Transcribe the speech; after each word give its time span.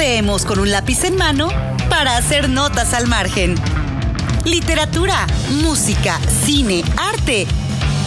leemos 0.00 0.46
con 0.46 0.58
un 0.58 0.70
lápiz 0.70 1.04
en 1.04 1.14
mano 1.16 1.50
para 1.90 2.16
hacer 2.16 2.48
notas 2.48 2.94
al 2.94 3.06
margen. 3.06 3.54
Literatura, 4.46 5.26
música, 5.62 6.18
cine, 6.46 6.82
arte. 6.96 7.46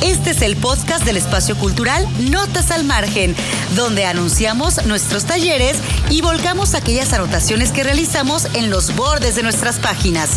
Este 0.01 0.31
es 0.31 0.41
el 0.41 0.55
podcast 0.55 1.05
del 1.05 1.17
espacio 1.17 1.55
cultural 1.55 2.07
Notas 2.31 2.71
al 2.71 2.83
Margen, 2.83 3.35
donde 3.75 4.05
anunciamos 4.05 4.87
nuestros 4.87 5.25
talleres 5.25 5.77
y 6.09 6.21
volcamos 6.21 6.73
aquellas 6.73 7.13
anotaciones 7.13 7.71
que 7.71 7.83
realizamos 7.83 8.47
en 8.55 8.71
los 8.71 8.95
bordes 8.95 9.35
de 9.35 9.43
nuestras 9.43 9.77
páginas. 9.77 10.31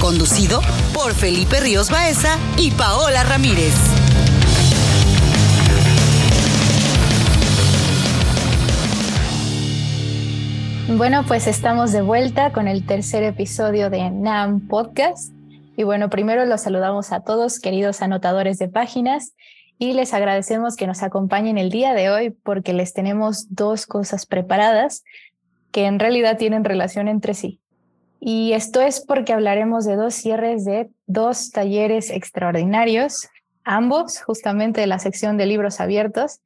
Conducido 0.00 0.62
por 0.92 1.14
Felipe 1.14 1.60
Ríos 1.60 1.90
Baeza 1.90 2.38
y 2.56 2.72
Paola 2.72 3.22
Ramírez. 3.22 3.72
Bueno, 10.96 11.24
pues 11.26 11.46
estamos 11.46 11.90
de 11.92 12.02
vuelta 12.02 12.52
con 12.52 12.68
el 12.68 12.84
tercer 12.84 13.22
episodio 13.22 13.88
de 13.88 14.10
NAM 14.10 14.68
Podcast. 14.68 15.32
Y 15.74 15.84
bueno, 15.84 16.10
primero 16.10 16.44
los 16.44 16.60
saludamos 16.60 17.12
a 17.12 17.20
todos, 17.20 17.60
queridos 17.60 18.02
anotadores 18.02 18.58
de 18.58 18.68
páginas, 18.68 19.34
y 19.78 19.94
les 19.94 20.12
agradecemos 20.12 20.76
que 20.76 20.86
nos 20.86 21.02
acompañen 21.02 21.56
el 21.56 21.70
día 21.70 21.94
de 21.94 22.10
hoy 22.10 22.30
porque 22.30 22.74
les 22.74 22.92
tenemos 22.92 23.46
dos 23.48 23.86
cosas 23.86 24.26
preparadas 24.26 25.02
que 25.70 25.86
en 25.86 25.98
realidad 25.98 26.36
tienen 26.36 26.62
relación 26.62 27.08
entre 27.08 27.32
sí. 27.32 27.58
Y 28.20 28.52
esto 28.52 28.82
es 28.82 29.00
porque 29.00 29.32
hablaremos 29.32 29.86
de 29.86 29.96
dos 29.96 30.14
cierres 30.14 30.66
de 30.66 30.90
dos 31.06 31.50
talleres 31.50 32.10
extraordinarios, 32.10 33.28
ambos 33.64 34.20
justamente 34.20 34.82
de 34.82 34.86
la 34.86 34.98
sección 34.98 35.38
de 35.38 35.46
libros 35.46 35.80
abiertos, 35.80 36.40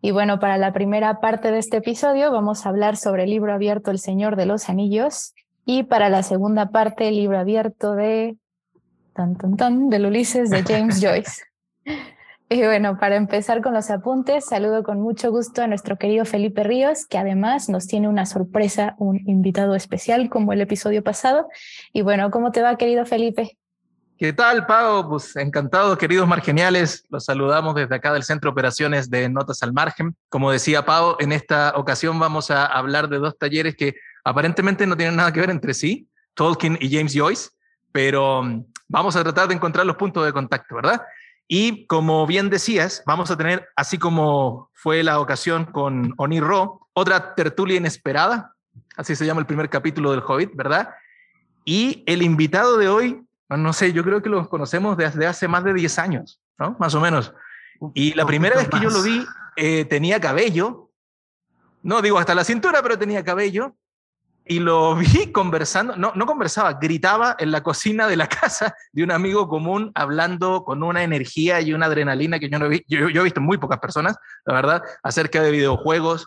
y 0.00 0.12
bueno, 0.12 0.38
para 0.38 0.58
la 0.58 0.72
primera 0.72 1.20
parte 1.20 1.50
de 1.50 1.58
este 1.58 1.78
episodio 1.78 2.30
vamos 2.30 2.64
a 2.64 2.68
hablar 2.68 2.96
sobre 2.96 3.24
el 3.24 3.30
libro 3.30 3.52
abierto 3.52 3.90
El 3.90 3.98
Señor 3.98 4.36
de 4.36 4.46
los 4.46 4.68
Anillos 4.68 5.34
y 5.64 5.82
para 5.82 6.08
la 6.08 6.22
segunda 6.22 6.70
parte 6.70 7.08
el 7.08 7.16
libro 7.16 7.38
abierto 7.38 7.94
de 7.94 8.36
tan, 9.12 9.36
tan, 9.36 9.56
tan, 9.56 9.88
del 9.90 10.06
Ulises 10.06 10.50
de 10.50 10.62
James 10.62 11.00
Joyce. 11.02 11.42
Y 12.50 12.62
bueno, 12.62 12.96
para 12.98 13.16
empezar 13.16 13.60
con 13.60 13.74
los 13.74 13.90
apuntes, 13.90 14.46
saludo 14.46 14.82
con 14.82 15.00
mucho 15.00 15.30
gusto 15.30 15.62
a 15.62 15.66
nuestro 15.66 15.98
querido 15.98 16.24
Felipe 16.24 16.62
Ríos, 16.62 17.04
que 17.06 17.18
además 17.18 17.68
nos 17.68 17.86
tiene 17.86 18.08
una 18.08 18.24
sorpresa, 18.24 18.94
un 18.98 19.20
invitado 19.28 19.74
especial 19.74 20.30
como 20.30 20.54
el 20.54 20.60
episodio 20.62 21.02
pasado. 21.02 21.48
Y 21.92 22.00
bueno, 22.00 22.30
¿cómo 22.30 22.50
te 22.52 22.62
va, 22.62 22.76
querido 22.76 23.04
Felipe? 23.04 23.58
¿Qué 24.18 24.32
tal, 24.32 24.66
Pau? 24.66 25.08
Pues 25.08 25.36
encantado, 25.36 25.96
queridos 25.96 26.26
margeniales. 26.26 27.04
Los 27.08 27.26
saludamos 27.26 27.76
desde 27.76 27.94
acá 27.94 28.12
del 28.12 28.24
Centro 28.24 28.50
Operaciones 28.50 29.08
de 29.08 29.28
Notas 29.28 29.62
al 29.62 29.72
Margen. 29.72 30.16
Como 30.28 30.50
decía 30.50 30.84
Pau, 30.84 31.14
en 31.20 31.30
esta 31.30 31.72
ocasión 31.76 32.18
vamos 32.18 32.50
a 32.50 32.66
hablar 32.66 33.08
de 33.08 33.18
dos 33.18 33.38
talleres 33.38 33.76
que 33.76 33.94
aparentemente 34.24 34.88
no 34.88 34.96
tienen 34.96 35.14
nada 35.14 35.32
que 35.32 35.38
ver 35.38 35.50
entre 35.50 35.72
sí, 35.72 36.08
Tolkien 36.34 36.76
y 36.80 36.92
James 36.92 37.14
Joyce, 37.14 37.50
pero 37.92 38.42
mm, 38.42 38.64
vamos 38.88 39.14
a 39.14 39.22
tratar 39.22 39.46
de 39.46 39.54
encontrar 39.54 39.86
los 39.86 39.94
puntos 39.94 40.26
de 40.26 40.32
contacto, 40.32 40.74
¿verdad? 40.74 41.00
Y 41.46 41.86
como 41.86 42.26
bien 42.26 42.50
decías, 42.50 43.04
vamos 43.06 43.30
a 43.30 43.36
tener, 43.36 43.68
así 43.76 43.98
como 43.98 44.68
fue 44.74 45.04
la 45.04 45.20
ocasión 45.20 45.64
con 45.66 46.12
Oni 46.16 46.40
Ro, 46.40 46.88
otra 46.92 47.36
tertulia 47.36 47.76
inesperada, 47.76 48.52
así 48.96 49.14
se 49.14 49.24
llama 49.24 49.42
el 49.42 49.46
primer 49.46 49.70
capítulo 49.70 50.10
del 50.10 50.24
Hobbit, 50.26 50.56
¿verdad? 50.56 50.90
Y 51.64 52.02
el 52.06 52.22
invitado 52.22 52.78
de 52.78 52.88
hoy 52.88 53.27
no 53.56 53.72
sé, 53.72 53.92
yo 53.92 54.04
creo 54.04 54.22
que 54.22 54.28
los 54.28 54.48
conocemos 54.48 54.96
desde 54.96 55.26
hace 55.26 55.48
más 55.48 55.64
de 55.64 55.72
10 55.72 55.98
años, 55.98 56.40
¿no? 56.58 56.76
Más 56.78 56.94
o 56.94 57.00
menos. 57.00 57.32
Y 57.94 58.12
la 58.14 58.26
primera 58.26 58.56
vez 58.56 58.68
que 58.68 58.80
yo 58.80 58.90
lo 58.90 59.02
vi, 59.02 59.24
eh, 59.56 59.84
tenía 59.86 60.20
cabello. 60.20 60.90
No 61.82 62.02
digo 62.02 62.18
hasta 62.18 62.34
la 62.34 62.44
cintura, 62.44 62.82
pero 62.82 62.98
tenía 62.98 63.24
cabello. 63.24 63.74
Y 64.44 64.60
lo 64.60 64.96
vi 64.96 65.32
conversando, 65.32 65.96
no, 65.96 66.12
no 66.14 66.26
conversaba, 66.26 66.74
gritaba 66.74 67.36
en 67.38 67.50
la 67.50 67.62
cocina 67.62 68.06
de 68.06 68.16
la 68.16 68.28
casa 68.28 68.74
de 68.92 69.02
un 69.02 69.12
amigo 69.12 69.48
común, 69.48 69.92
hablando 69.94 70.64
con 70.64 70.82
una 70.82 71.02
energía 71.02 71.60
y 71.60 71.72
una 71.72 71.86
adrenalina 71.86 72.38
que 72.38 72.50
yo 72.50 72.58
no 72.58 72.68
vi, 72.68 72.84
yo, 72.86 73.08
yo 73.08 73.20
he 73.22 73.24
visto 73.24 73.40
muy 73.40 73.58
pocas 73.58 73.78
personas, 73.78 74.16
la 74.44 74.54
verdad, 74.54 74.82
acerca 75.02 75.42
de 75.42 75.50
videojuegos 75.50 76.26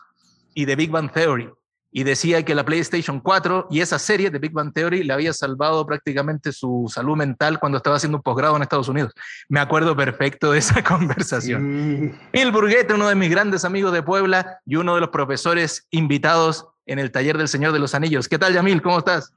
y 0.54 0.64
de 0.64 0.76
Big 0.76 0.90
Bang 0.90 1.12
Theory 1.12 1.50
y 1.92 2.04
decía 2.04 2.42
que 2.42 2.54
la 2.54 2.64
PlayStation 2.64 3.20
4 3.20 3.68
y 3.70 3.80
esa 3.80 3.98
serie 3.98 4.30
de 4.30 4.38
Big 4.38 4.52
Bang 4.52 4.72
Theory 4.72 5.04
le 5.04 5.12
había 5.12 5.34
salvado 5.34 5.86
prácticamente 5.86 6.50
su 6.50 6.90
salud 6.92 7.16
mental 7.16 7.60
cuando 7.60 7.76
estaba 7.76 7.96
haciendo 7.96 8.16
un 8.16 8.22
posgrado 8.22 8.56
en 8.56 8.62
Estados 8.62 8.88
Unidos. 8.88 9.12
Me 9.50 9.60
acuerdo 9.60 9.94
perfecto 9.94 10.52
de 10.52 10.58
esa 10.58 10.82
conversación. 10.84 12.18
Bill 12.32 12.50
Burguete, 12.50 12.94
uno 12.94 13.08
de 13.08 13.14
mis 13.14 13.30
grandes 13.30 13.66
amigos 13.66 13.92
de 13.92 14.02
Puebla 14.02 14.60
y 14.64 14.76
uno 14.76 14.94
de 14.94 15.02
los 15.02 15.10
profesores 15.10 15.86
invitados 15.90 16.66
en 16.86 16.98
el 16.98 17.12
taller 17.12 17.36
del 17.36 17.48
Señor 17.48 17.72
de 17.72 17.78
los 17.78 17.94
Anillos. 17.94 18.26
¿Qué 18.26 18.38
tal, 18.38 18.54
Yamil? 18.54 18.80
¿Cómo 18.80 18.98
estás? 18.98 19.34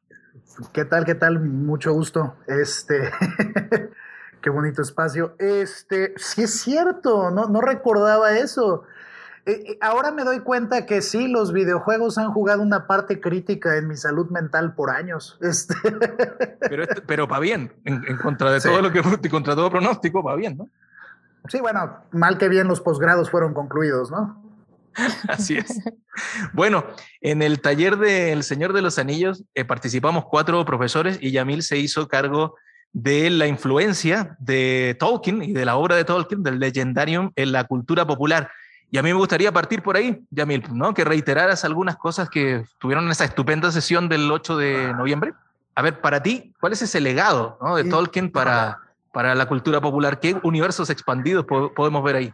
¿Qué 0.71 0.85
tal? 0.85 1.03
¿Qué 1.03 1.15
tal? 1.15 1.41
Mucho 1.41 1.91
gusto. 1.91 2.35
Este, 2.47 3.11
qué 4.41 4.49
bonito 4.49 4.81
espacio. 4.81 5.35
Este, 5.39 6.13
sí 6.15 6.43
es 6.43 6.61
cierto, 6.61 7.31
no, 7.31 7.47
no 7.47 7.59
recordaba 7.59 8.37
eso. 8.37 8.83
Eh, 9.45 9.63
eh, 9.67 9.77
ahora 9.81 10.11
me 10.11 10.23
doy 10.23 10.39
cuenta 10.39 10.85
que 10.85 11.01
sí, 11.01 11.27
los 11.27 11.53
videojuegos 11.53 12.17
han 12.17 12.31
jugado 12.31 12.61
una 12.61 12.87
parte 12.87 13.19
crítica 13.21 13.77
en 13.77 13.87
mi 13.87 13.95
salud 13.95 14.29
mental 14.29 14.73
por 14.73 14.89
años. 14.89 15.37
Este. 15.45 15.75
Pero, 16.69 16.85
pero 17.05 17.27
va 17.27 17.39
bien, 17.39 17.71
en, 17.85 18.17
contra 18.17 18.51
de 18.51 18.59
todo 18.59 18.81
lo 18.81 18.91
que 18.91 19.29
contra 19.29 19.55
todo 19.55 19.69
pronóstico, 19.69 20.23
va 20.23 20.35
bien, 20.35 20.57
¿no? 20.57 20.69
Sí, 21.47 21.59
bueno, 21.59 21.99
mal 22.11 22.37
que 22.39 22.49
bien 22.49 22.67
los 22.67 22.81
posgrados 22.81 23.29
fueron 23.29 23.53
concluidos, 23.53 24.09
¿no? 24.09 24.43
Así 25.27 25.57
es. 25.57 25.79
Bueno, 26.53 26.85
en 27.21 27.41
el 27.41 27.61
taller 27.61 27.97
del 27.97 28.43
Señor 28.43 28.73
de 28.73 28.81
los 28.81 28.97
Anillos 28.97 29.43
eh, 29.53 29.65
participamos 29.65 30.25
cuatro 30.25 30.63
profesores 30.65 31.19
y 31.21 31.31
Yamil 31.31 31.61
se 31.63 31.77
hizo 31.77 32.07
cargo 32.07 32.55
de 32.93 33.29
la 33.29 33.45
influencia 33.45 34.37
de 34.39 34.95
Tolkien 34.97 35.43
y 35.43 35.51
de 35.51 35.65
la 35.65 35.75
obra 35.75 35.97
de 35.97 36.05
Tolkien, 36.05 36.43
del 36.43 36.59
Legendarium, 36.59 37.31
en 37.35 37.51
la 37.51 37.65
cultura 37.65 38.07
popular. 38.07 38.49
Y 38.91 38.97
a 38.97 39.03
mí 39.03 39.09
me 39.09 39.17
gustaría 39.17 39.51
partir 39.51 39.81
por 39.81 39.97
ahí, 39.97 40.25
Yamil, 40.29 40.63
¿no? 40.71 40.93
que 40.93 41.03
reiteraras 41.03 41.65
algunas 41.65 41.97
cosas 41.97 42.29
que 42.29 42.65
tuvieron 42.79 43.05
en 43.05 43.11
esa 43.11 43.25
estupenda 43.25 43.71
sesión 43.71 44.07
del 44.07 44.31
8 44.31 44.57
de 44.57 44.93
noviembre. 44.93 45.33
A 45.75 45.81
ver, 45.81 45.99
para 45.99 46.23
ti, 46.23 46.53
¿cuál 46.59 46.73
es 46.73 46.81
ese 46.81 47.01
legado 47.01 47.57
¿no? 47.61 47.75
de 47.75 47.83
Tolkien 47.83 48.31
para, 48.31 48.79
para 49.11 49.35
la 49.35 49.47
cultura 49.47 49.81
popular? 49.81 50.19
¿Qué 50.19 50.39
universos 50.43 50.89
expandidos 50.89 51.45
podemos 51.45 52.03
ver 52.03 52.15
ahí? 52.15 52.33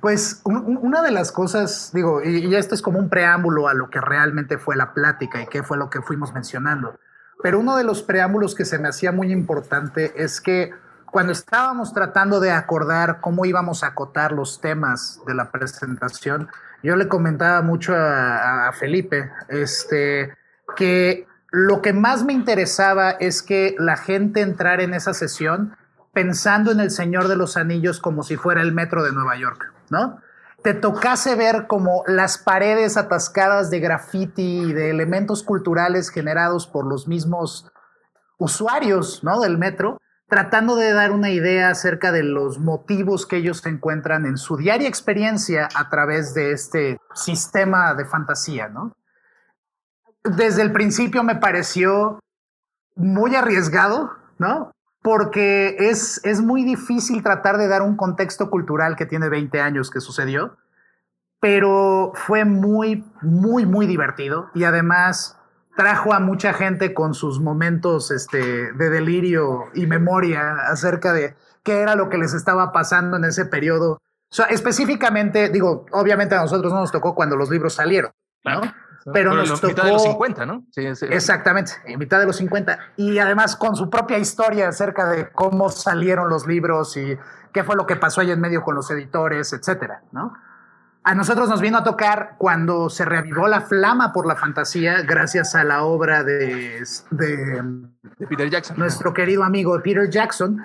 Pues 0.00 0.42
una 0.44 1.02
de 1.02 1.10
las 1.10 1.32
cosas, 1.32 1.90
digo, 1.94 2.22
y, 2.22 2.54
esto 2.54 2.74
es 2.74 2.82
como 2.82 2.98
un 2.98 3.08
preámbulo 3.08 3.68
a 3.68 3.74
lo 3.74 3.88
que 3.88 4.00
realmente 4.00 4.58
fue 4.58 4.76
la 4.76 4.92
plática 4.92 5.40
y 5.40 5.46
qué 5.46 5.62
fue 5.62 5.78
lo 5.78 5.88
que 5.88 6.02
fuimos 6.02 6.34
mencionando, 6.34 6.98
pero 7.42 7.58
uno 7.58 7.76
de 7.76 7.84
los 7.84 8.02
preámbulos 8.02 8.54
que 8.54 8.66
se 8.66 8.78
me 8.78 8.88
hacía 8.88 9.12
muy 9.12 9.32
importante 9.32 10.12
es 10.22 10.40
que 10.40 10.72
cuando 11.10 11.32
estábamos 11.32 11.92
tratando 11.92 12.40
de 12.40 12.50
acordar 12.50 13.20
cómo 13.20 13.44
íbamos 13.44 13.82
a 13.82 13.88
acotar 13.88 14.32
los 14.32 14.60
temas 14.60 15.20
de 15.26 15.34
la 15.34 15.50
presentación, 15.50 16.48
yo 16.82 16.96
le 16.96 17.08
comentaba 17.08 17.62
mucho 17.62 17.94
a, 17.96 18.70
Felipe 18.78 19.30
este, 19.48 20.34
que 20.76 21.26
lo 21.50 21.82
que 21.82 21.92
más 21.92 22.24
me 22.24 22.32
interesaba 22.32 23.10
es 23.10 23.42
que 23.42 23.74
la 23.78 23.96
gente 23.96 24.42
entrara 24.42 24.82
en 24.82 24.94
esa 24.94 25.14
sesión 25.14 25.76
pensando 26.12 26.70
en 26.70 26.80
el 26.80 26.90
Señor 26.90 27.28
de 27.28 27.36
los 27.36 27.56
Anillos 27.56 28.00
como 28.00 28.22
si 28.22 28.36
fuera 28.36 28.60
el 28.62 28.72
metro 28.72 29.02
de 29.02 29.12
Nueva 29.12 29.36
York, 29.36 29.72
¿no? 29.90 30.20
Te 30.62 30.74
tocase 30.74 31.36
ver 31.36 31.66
como 31.68 32.02
las 32.06 32.36
paredes 32.36 32.96
atascadas 32.96 33.70
de 33.70 33.78
graffiti 33.80 34.62
y 34.62 34.72
de 34.72 34.90
elementos 34.90 35.42
culturales 35.42 36.10
generados 36.10 36.66
por 36.66 36.84
los 36.84 37.06
mismos 37.06 37.70
usuarios, 38.38 39.22
¿no? 39.22 39.40
Del 39.40 39.56
metro 39.56 39.98
tratando 40.28 40.76
de 40.76 40.92
dar 40.92 41.10
una 41.10 41.30
idea 41.30 41.70
acerca 41.70 42.12
de 42.12 42.22
los 42.22 42.58
motivos 42.58 43.26
que 43.26 43.38
ellos 43.38 43.64
encuentran 43.64 44.26
en 44.26 44.36
su 44.36 44.56
diaria 44.56 44.88
experiencia 44.88 45.68
a 45.74 45.88
través 45.88 46.34
de 46.34 46.52
este 46.52 47.00
sistema 47.14 47.94
de 47.94 48.04
fantasía, 48.04 48.68
¿no? 48.68 48.94
Desde 50.22 50.62
el 50.62 50.72
principio 50.72 51.22
me 51.22 51.36
pareció 51.36 52.20
muy 52.94 53.34
arriesgado, 53.34 54.12
¿no? 54.36 54.70
Porque 55.00 55.76
es, 55.78 56.20
es 56.24 56.42
muy 56.42 56.62
difícil 56.62 57.22
tratar 57.22 57.56
de 57.56 57.68
dar 57.68 57.80
un 57.80 57.96
contexto 57.96 58.50
cultural 58.50 58.96
que 58.96 59.06
tiene 59.06 59.30
20 59.30 59.60
años 59.60 59.90
que 59.90 60.00
sucedió, 60.00 60.58
pero 61.40 62.12
fue 62.14 62.44
muy, 62.44 63.10
muy, 63.22 63.64
muy 63.64 63.86
divertido 63.86 64.50
y 64.54 64.64
además 64.64 65.37
trajo 65.78 66.12
a 66.12 66.18
mucha 66.18 66.54
gente 66.54 66.92
con 66.92 67.14
sus 67.14 67.38
momentos 67.38 68.10
este, 68.10 68.72
de 68.72 68.90
delirio 68.90 69.66
y 69.74 69.86
memoria 69.86 70.56
acerca 70.68 71.12
de 71.12 71.36
qué 71.62 71.78
era 71.78 71.94
lo 71.94 72.08
que 72.08 72.18
les 72.18 72.34
estaba 72.34 72.72
pasando 72.72 73.16
en 73.16 73.24
ese 73.24 73.46
periodo. 73.46 74.02
específicamente, 74.50 75.50
digo, 75.50 75.86
obviamente 75.92 76.34
a 76.34 76.40
nosotros 76.40 76.72
no 76.72 76.80
nos 76.80 76.90
tocó 76.90 77.14
cuando 77.14 77.36
los 77.36 77.48
libros 77.48 77.74
salieron, 77.74 78.10
¿no? 78.44 78.60
Pero, 79.12 79.32
nos 79.34 79.60
tocó... 79.60 79.68
mitad 79.68 79.84
de 79.84 79.92
los 79.92 80.02
50, 80.02 80.46
¿no? 80.46 80.64
Sí, 80.72 80.96
sí. 80.96 81.06
Exactamente, 81.10 81.74
en 81.84 81.96
mitad 82.00 82.18
de 82.18 82.26
los 82.26 82.34
50. 82.38 82.76
Y 82.96 83.20
además 83.20 83.54
con 83.54 83.76
su 83.76 83.88
propia 83.88 84.18
historia 84.18 84.66
acerca 84.66 85.08
de 85.08 85.30
cómo 85.30 85.68
salieron 85.68 86.28
los 86.28 86.48
libros 86.48 86.96
y 86.96 87.16
qué 87.52 87.62
fue 87.62 87.76
lo 87.76 87.86
que 87.86 87.94
pasó 87.94 88.20
ahí 88.20 88.32
en 88.32 88.40
medio 88.40 88.62
con 88.62 88.74
los 88.74 88.90
editores, 88.90 89.52
etcétera, 89.52 90.02
¿no? 90.10 90.34
A 91.08 91.14
nosotros 91.14 91.48
nos 91.48 91.62
vino 91.62 91.78
a 91.78 91.84
tocar 91.84 92.34
cuando 92.36 92.90
se 92.90 93.02
reavivó 93.06 93.48
la 93.48 93.62
flama 93.62 94.12
por 94.12 94.26
la 94.26 94.36
fantasía 94.36 95.00
gracias 95.00 95.54
a 95.54 95.64
la 95.64 95.84
obra 95.84 96.22
de, 96.22 96.84
de, 97.10 98.26
Peter 98.28 98.50
Jackson. 98.50 98.76
Nuestro 98.76 99.14
querido 99.14 99.42
amigo 99.42 99.80
Peter 99.82 100.10
Jackson, 100.10 100.62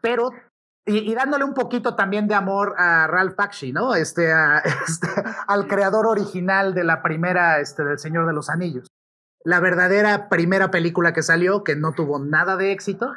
pero 0.00 0.30
y, 0.86 1.14
dándole 1.14 1.44
un 1.44 1.52
poquito 1.52 1.94
también 1.94 2.26
de 2.26 2.34
amor 2.34 2.74
a 2.78 3.06
Ralph 3.06 3.36
Bakshi, 3.36 3.74
¿no? 3.74 3.94
Este, 3.94 4.32
este, 4.88 5.08
al 5.46 5.66
creador 5.66 6.06
original 6.06 6.72
de 6.72 6.84
la 6.84 7.02
primera, 7.02 7.60
este, 7.60 7.84
del 7.84 7.98
Señor 7.98 8.26
de 8.26 8.32
los 8.32 8.48
Anillos. 8.48 8.86
La 9.44 9.60
verdadera 9.60 10.30
primera 10.30 10.70
película 10.70 11.12
que 11.12 11.22
salió, 11.22 11.64
que 11.64 11.76
no 11.76 11.92
tuvo 11.92 12.18
nada 12.18 12.56
de 12.56 12.72
éxito, 12.72 13.12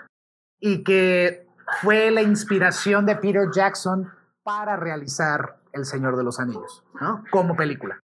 y 0.60 0.84
que 0.84 1.48
fue 1.82 2.12
la 2.12 2.22
inspiración 2.22 3.06
de 3.06 3.16
Peter 3.16 3.48
Jackson 3.50 4.12
para 4.44 4.76
realizar 4.76 5.62
El 5.76 5.86
Señor 5.86 6.16
de 6.16 6.24
los 6.24 6.40
Anillos, 6.40 6.84
¿no? 7.00 7.24
Como 7.30 7.56
película. 7.56 8.00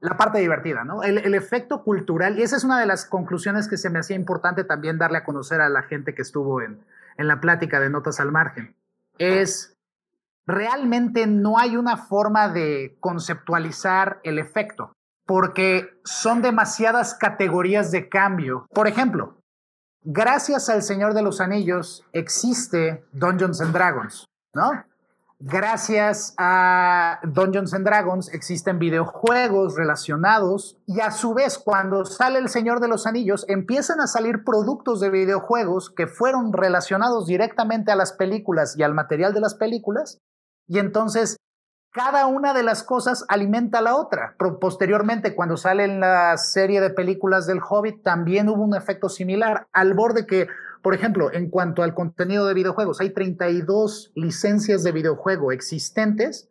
La 0.00 0.16
parte 0.18 0.38
divertida, 0.38 0.84
¿no? 0.84 1.02
El, 1.02 1.34
efecto 1.34 1.82
cultural, 1.82 2.38
y 2.38 2.42
esa 2.42 2.56
es 2.56 2.64
una 2.64 2.78
de 2.78 2.86
las 2.86 3.06
conclusiones 3.06 3.66
que 3.66 3.78
se 3.78 3.88
me 3.88 3.98
hacía 3.98 4.14
importante 4.14 4.62
también 4.62 4.98
darle 4.98 5.18
a 5.18 5.24
conocer 5.24 5.62
a 5.62 5.70
la 5.70 5.82
gente 5.82 6.14
que 6.14 6.20
estuvo 6.20 6.60
en, 6.60 6.84
en 7.16 7.28
la 7.28 7.40
plática 7.40 7.80
de 7.80 7.88
Notas 7.88 8.20
al 8.20 8.30
Margen, 8.30 8.76
es 9.18 9.74
realmente 10.46 11.26
no 11.26 11.58
hay 11.58 11.78
una 11.78 11.96
forma 11.96 12.50
de 12.50 12.98
conceptualizar 13.00 14.20
el 14.22 14.38
efecto, 14.38 14.92
porque 15.26 15.98
son 16.04 16.42
demasiadas 16.42 17.14
categorías 17.14 17.90
de 17.90 18.10
cambio. 18.10 18.66
Por 18.74 18.86
ejemplo, 18.86 19.40
gracias 20.02 20.68
al 20.68 20.82
Señor 20.82 21.14
de 21.14 21.22
los 21.22 21.40
Anillos 21.40 22.04
existe 22.12 23.02
Dungeons 23.12 23.62
and 23.62 23.72
Dragons, 23.72 24.26
¿no? 24.54 24.84
Gracias 25.38 26.34
a 26.38 27.20
Dungeons 27.22 27.74
and 27.74 27.84
Dragons 27.84 28.32
existen 28.32 28.78
videojuegos 28.78 29.76
relacionados 29.76 30.78
y 30.86 31.00
a 31.00 31.10
su 31.10 31.34
vez 31.34 31.58
cuando 31.58 32.06
sale 32.06 32.38
El 32.38 32.48
Señor 32.48 32.80
de 32.80 32.88
los 32.88 33.06
Anillos 33.06 33.44
empiezan 33.46 34.00
a 34.00 34.06
salir 34.06 34.44
productos 34.44 34.98
de 34.98 35.10
videojuegos 35.10 35.90
que 35.90 36.06
fueron 36.06 36.54
relacionados 36.54 37.26
directamente 37.26 37.92
a 37.92 37.96
las 37.96 38.14
películas 38.14 38.78
y 38.78 38.82
al 38.82 38.94
material 38.94 39.34
de 39.34 39.40
las 39.40 39.54
películas 39.54 40.22
y 40.66 40.78
entonces 40.78 41.36
cada 41.92 42.26
una 42.26 42.54
de 42.54 42.62
las 42.62 42.82
cosas 42.82 43.24
alimenta 43.28 43.78
a 43.78 43.82
la 43.82 43.96
otra. 43.96 44.36
Posteriormente, 44.60 45.34
cuando 45.34 45.56
sale 45.56 45.88
la 45.88 46.36
serie 46.36 46.82
de 46.82 46.90
películas 46.90 47.46
del 47.46 47.60
Hobbit, 47.66 48.02
también 48.02 48.50
hubo 48.50 48.62
un 48.62 48.76
efecto 48.76 49.08
similar, 49.08 49.66
al 49.72 49.94
borde 49.94 50.26
que 50.26 50.46
por 50.86 50.94
ejemplo, 50.94 51.32
en 51.32 51.50
cuanto 51.50 51.82
al 51.82 51.94
contenido 51.94 52.46
de 52.46 52.54
videojuegos, 52.54 53.00
hay 53.00 53.10
32 53.10 54.12
licencias 54.14 54.84
de 54.84 54.92
videojuego 54.92 55.50
existentes 55.50 56.48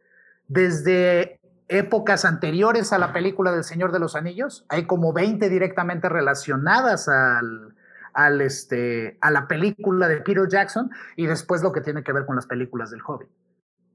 desde 0.50 1.40
épocas 1.70 2.26
anteriores 2.26 2.92
a 2.92 2.98
la 2.98 3.14
película 3.14 3.54
del 3.54 3.64
Señor 3.64 3.94
de 3.94 4.00
los 4.00 4.14
Anillos. 4.14 4.66
Hay 4.68 4.88
como 4.88 5.14
20 5.14 5.48
directamente 5.48 6.10
relacionadas 6.10 7.08
al, 7.08 8.42
este, 8.42 9.18
a 9.22 9.32
la 9.32 9.48
película 9.48 10.10
de 10.10 10.18
Peter 10.18 10.50
Jackson 10.50 10.92
y 11.16 11.28
después 11.28 11.64
lo 11.64 11.72
que 11.72 11.80
tiene 11.80 12.04
que 12.04 12.12
ver 12.12 12.26
con 12.26 12.36
las 12.36 12.46
películas 12.46 12.92
del 12.92 13.00
Hobbit. 13.08 13.30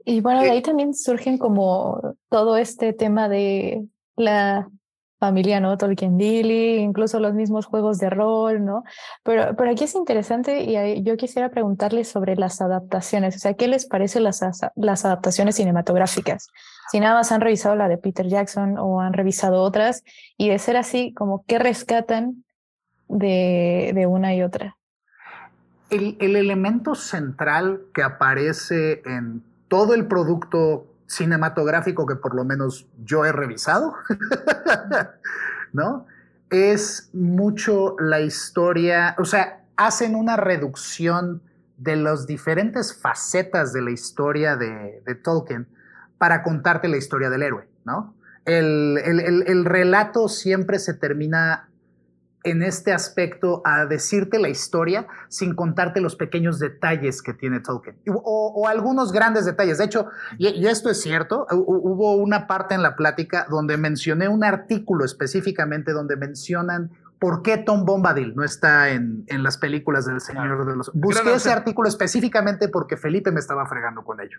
Y 0.07 0.23
bueno, 0.23 0.41
de 0.41 0.47
eh, 0.47 0.53
ahí 0.53 0.63
también 0.63 0.95
surgen 0.95 1.37
como 1.37 2.17
todo 2.31 2.57
este 2.57 2.95
tema 2.95 3.29
de 3.29 3.87
la 4.17 4.71
familia, 5.21 5.61
¿no? 5.61 5.77
Tolkien 5.77 6.17
Dilly, 6.17 6.79
incluso 6.79 7.21
los 7.21 7.35
mismos 7.35 7.67
juegos 7.67 7.99
de 7.99 8.11
rol, 8.11 8.65
¿no? 8.65 8.83
Pero, 9.23 9.55
pero 9.55 9.71
aquí 9.71 9.85
es 9.85 9.95
interesante 9.95 10.63
y 10.63 11.03
yo 11.05 11.17
quisiera 11.17 11.51
preguntarles 11.51 12.09
sobre 12.09 12.35
las 12.37 12.61
adaptaciones, 12.61 13.37
o 13.37 13.39
sea, 13.39 13.55
¿qué 13.55 13.69
les 13.69 13.87
parece 13.87 14.19
las, 14.19 14.41
las 14.75 15.05
adaptaciones 15.05 15.57
cinematográficas? 15.57 16.49
Si 16.91 16.99
nada 16.99 17.15
más 17.15 17.31
han 17.31 17.43
revisado 17.43 17.77
la 17.77 17.87
de 17.87 17.99
Peter 17.99 18.27
Jackson 18.27 18.77
o 18.79 19.01
han 19.01 19.13
revisado 19.13 19.63
otras, 19.63 20.03
y 20.37 20.49
de 20.49 20.59
ser 20.59 20.77
así, 20.77 21.13
como 21.15 21.45
qué 21.47 21.59
rescatan 21.59 22.45
de, 23.07 23.93
de 23.95 24.07
una 24.07 24.35
y 24.35 24.43
otra. 24.43 24.77
El, 25.91 26.17
el 26.21 26.35
elemento 26.35 26.95
central 26.95 27.83
que 27.93 28.03
aparece 28.03 29.03
en 29.05 29.43
todo 29.69 29.95
el 29.95 30.07
producto 30.07 30.87
cinematográfico 31.11 32.07
que 32.07 32.15
por 32.15 32.35
lo 32.37 32.45
menos 32.45 32.87
yo 33.05 33.25
he 33.25 33.33
revisado, 33.33 33.95
¿no? 35.73 36.07
Es 36.51 37.11
mucho 37.13 37.97
la 37.99 38.21
historia, 38.21 39.17
o 39.19 39.25
sea, 39.25 39.65
hacen 39.77 40.15
una 40.15 40.37
reducción 40.37 41.43
de 41.77 41.97
las 41.97 42.27
diferentes 42.27 42.95
facetas 42.95 43.73
de 43.73 43.83
la 43.83 43.91
historia 43.91 44.55
de, 44.57 45.03
Tolkien 45.25 45.67
para 46.19 46.45
contarte 46.45 46.87
la 46.87 46.97
historia 46.97 47.29
del 47.29 47.43
héroe, 47.43 47.69
¿no? 47.85 48.15
El, 48.45 48.99
el, 48.99 49.65
relato 49.65 50.29
siempre 50.29 50.79
se 50.79 50.95
termina 50.95 51.70
en 52.45 52.63
este 52.63 52.93
aspecto 52.93 53.61
a 53.65 53.87
decirte 53.87 54.39
la 54.39 54.49
historia 54.49 55.07
sin 55.29 55.55
contarte 55.55 56.01
los 56.01 56.17
pequeños 56.17 56.59
detalles 56.59 57.23
que 57.23 57.35
tiene 57.35 57.61
Tolkien 57.61 57.97
o, 58.07 58.67
algunos 58.69 59.13
grandes 59.13 59.45
detalles. 59.45 59.79
De 59.79 59.85
hecho, 59.85 60.07
y, 60.39 60.67
esto 60.67 60.91
es 60.91 61.01
cierto, 61.01 61.47
hubo 61.51 62.17
una 62.17 62.47
parte 62.47 62.75
en 62.75 62.83
la 62.83 62.97
plática 62.97 63.47
donde 63.51 63.77
mencioné 63.77 64.29
un 64.29 64.45
artículo 64.45 65.05
específicamente 65.05 65.93
donde 65.93 66.17
mencionan 66.17 66.91
¿Por 67.21 67.43
qué 67.43 67.59
Tom 67.59 67.85
Bombadil 67.85 68.35
no 68.35 68.43
está 68.43 68.89
en, 68.89 69.25
en 69.27 69.43
las 69.43 69.59
películas 69.59 70.07
del 70.07 70.23
Señor 70.23 70.67
de 70.67 70.75
los... 70.75 70.91
Busqué 70.95 71.35
ese 71.35 71.53
artículo 71.53 71.87
específicamente 71.87 72.69
porque 72.69 72.97
Felipe 72.97 73.31
me 73.31 73.41
estaba 73.41 73.67
fregando 73.67 74.03
con 74.03 74.23
ello. 74.23 74.39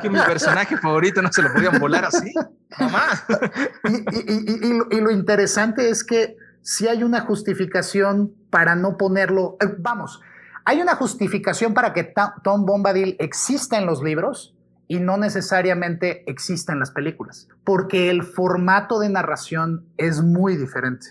que 0.00 0.08
mi 0.08 0.18
personaje 0.18 0.78
favorito 0.78 1.20
no 1.20 1.30
se 1.30 1.42
lo 1.42 1.52
podían 1.52 1.78
volar 1.78 2.06
así. 2.06 2.32
Mamá. 2.80 3.02
y, 3.84 4.96
y, 4.96 5.00
lo 5.02 5.10
interesante 5.10 5.90
es 5.90 6.02
que 6.02 6.38
si 6.62 6.88
hay 6.88 7.02
una 7.02 7.20
justificación 7.20 8.32
para 8.48 8.74
no 8.74 8.96
ponerlo... 8.96 9.58
Eh, 9.60 9.66
vamos, 9.78 10.22
hay 10.64 10.80
una 10.80 10.94
justificación 10.94 11.74
para 11.74 11.92
que 11.92 12.10
Tom 12.42 12.64
Bombadil 12.64 13.16
exista 13.18 13.76
en 13.76 13.84
los 13.84 14.02
libros, 14.02 14.54
y 14.90 14.98
no 14.98 15.16
necesariamente 15.16 16.28
existen 16.28 16.72
en 16.72 16.80
las 16.80 16.90
películas, 16.90 17.46
porque 17.62 18.10
el 18.10 18.24
formato 18.24 18.98
de 18.98 19.08
narración 19.08 19.86
es 19.96 20.20
muy 20.20 20.56
diferente. 20.56 21.06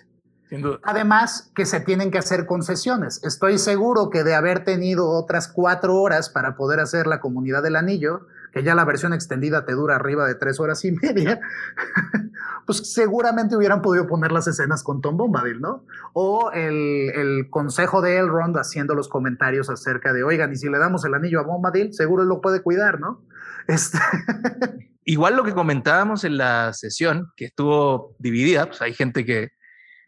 Además, 0.84 1.50
que 1.56 1.66
se 1.66 1.80
tienen 1.80 2.12
que 2.12 2.18
hacer 2.18 2.46
concesiones. 2.46 3.24
Estoy 3.24 3.58
seguro 3.58 4.10
que 4.10 4.26
de 4.26 4.36
haber 4.36 4.66
tenido 4.66 5.08
otras 5.08 5.48
cuatro 5.48 5.96
horas 5.96 6.30
para 6.30 6.58
poder 6.58 6.82
hacer 6.82 7.08
la 7.08 7.22
comunidad 7.22 7.64
del 7.64 7.78
anillo, 7.78 8.28
que 8.52 8.64
ya 8.64 8.76
la 8.76 8.84
versión 8.84 9.14
extendida 9.14 9.64
te 9.64 9.72
dura 9.72 9.96
arriba 9.96 10.28
de 10.28 10.36
tres 10.36 10.60
horas 10.60 10.84
y 10.84 10.92
media, 10.92 11.40
pues 12.66 12.80
seguramente 12.94 13.56
hubieran 13.56 13.82
podido 13.82 14.08
poner 14.08 14.34
las 14.34 14.48
escenas 14.48 14.84
con 14.84 15.00
Tom 15.00 15.16
Bombadil, 15.16 15.62
¿no? 15.62 15.86
O 16.12 16.52
el, 16.52 17.12
el, 17.16 17.50
consejo 17.50 18.02
de 18.02 18.18
Elrond 18.18 18.58
haciendo 18.58 18.94
los 18.94 19.08
comentarios 19.08 19.70
acerca 19.70 20.12
de, 20.12 20.24
oigan, 20.24 20.52
y 20.52 20.58
si 20.58 20.68
le 20.68 20.80
damos 20.80 21.06
el 21.06 21.14
anillo 21.14 21.40
a 21.40 21.44
Bombadil, 21.44 21.94
seguro 21.94 22.24
él 22.24 22.30
lo 22.30 22.42
puede 22.42 22.62
cuidar, 22.62 23.00
¿no? 23.00 23.22
Este 23.68 23.98
Igual 25.10 25.36
lo 25.36 25.44
que 25.44 25.54
comentábamos 25.54 26.24
en 26.24 26.38
la 26.38 26.72
sesión, 26.74 27.32
que 27.36 27.46
estuvo 27.46 28.16
dividida, 28.20 28.68
pues 28.68 28.80
hay 28.82 28.94
gente 28.94 29.26
que 29.26 29.50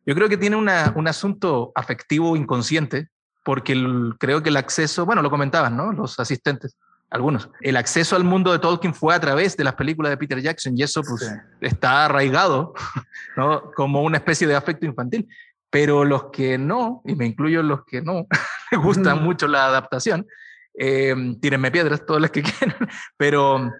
yo 0.06 0.14
creo 0.14 0.30
que 0.30 0.38
tiene 0.38 0.56
una, 0.56 0.94
un 0.96 1.08
asunto 1.08 1.72
afectivo 1.74 2.36
inconsciente, 2.36 3.10
porque 3.44 3.76
creo 4.20 4.44
que 4.44 4.50
el 4.50 4.58
acceso, 4.58 5.06
bueno, 5.06 5.24
lo 5.24 5.32
comentaban, 5.32 5.76
¿no? 5.76 5.92
Los 5.92 6.20
asistentes, 6.20 6.78
algunos. 7.10 7.50
El 7.62 7.78
acceso 7.78 8.16
al 8.16 8.24
mundo 8.24 8.52
de 8.52 8.60
Tolkien 8.60 8.94
fue 8.94 9.16
a 9.16 9.20
través 9.20 9.58
de 9.58 9.64
las 9.64 9.74
películas 9.74 10.12
de 10.12 10.18
Peter 10.18 10.40
Jackson 10.40 10.78
y 10.78 10.84
eso 10.84 11.02
pues 11.02 11.34
está 11.62 12.06
arraigado, 12.06 12.74
¿no? 13.38 13.72
Como 13.72 14.04
una 14.04 14.18
especie 14.18 14.48
de 14.48 14.56
afecto 14.56 14.86
infantil. 14.86 15.28
Pero 15.72 16.06
los 16.06 16.26
que 16.32 16.58
no, 16.58 17.02
y 17.06 17.16
me 17.16 17.26
incluyo 17.26 17.64
los 17.64 17.86
que 17.86 18.02
no, 18.02 18.28
me 18.72 18.78
gusta 18.78 19.16
mucho 19.16 19.48
la 19.48 19.66
adaptación, 19.66 20.28
eh, 20.74 21.16
tírenme 21.42 21.72
piedras 21.72 22.06
todos 22.06 22.22
los 22.22 22.32
que 22.32 22.42
quieran, 22.44 22.76
pero 23.18 23.72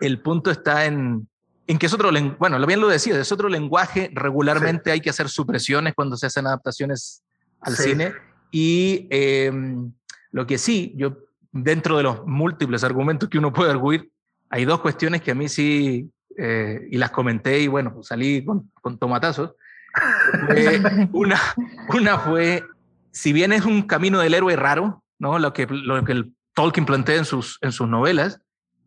el 0.00 0.20
punto 0.20 0.50
está 0.50 0.84
en, 0.86 1.28
en 1.66 1.78
que 1.78 1.86
es 1.86 1.92
otro 1.92 2.10
lenguaje, 2.10 2.38
bueno, 2.38 2.58
lo 2.58 2.66
bien 2.66 2.80
lo 2.80 2.88
decía, 2.88 3.18
es 3.18 3.32
otro 3.32 3.48
lenguaje, 3.48 4.10
regularmente 4.12 4.90
hay 4.90 5.00
que 5.00 5.10
hacer 5.10 5.28
supresiones 5.28 5.94
cuando 5.94 6.16
se 6.16 6.26
hacen 6.26 6.46
adaptaciones 6.46 7.22
al 7.60 7.76
cine. 7.76 8.12
Y 8.50 9.06
em, 9.10 9.92
lo 10.30 10.46
que 10.46 10.58
sí, 10.58 10.92
yo 10.96 11.18
dentro 11.52 11.96
de 11.96 12.04
los 12.04 12.26
múltiples 12.26 12.84
argumentos 12.84 13.28
que 13.28 13.38
uno 13.38 13.52
puede 13.52 13.70
arguir, 13.70 14.10
hay 14.48 14.64
dos 14.64 14.80
cuestiones 14.80 15.22
que 15.22 15.32
a 15.32 15.34
mí 15.34 15.48
sí, 15.48 16.10
eh, 16.38 16.86
y 16.90 16.98
las 16.98 17.10
comenté 17.10 17.58
y 17.60 17.66
bueno, 17.66 18.02
salí 18.02 18.44
con, 18.44 18.70
con 18.74 18.98
tomatazos. 18.98 19.54
una, 21.12 21.40
una 21.88 22.18
fue, 22.18 22.62
si 23.10 23.32
bien 23.32 23.52
es 23.52 23.64
un 23.64 23.82
camino 23.82 24.20
del 24.20 24.34
héroe 24.34 24.54
raro, 24.54 25.02
¿no? 25.18 25.38
Lo 25.38 25.52
que, 25.52 25.66
lo 25.66 26.02
que 26.04 26.12
el 26.12 26.32
Tolkien 26.54 26.86
plantea 26.86 27.16
en 27.16 27.24
sus, 27.24 27.58
en 27.60 27.72
sus 27.72 27.88
novelas. 27.88 28.40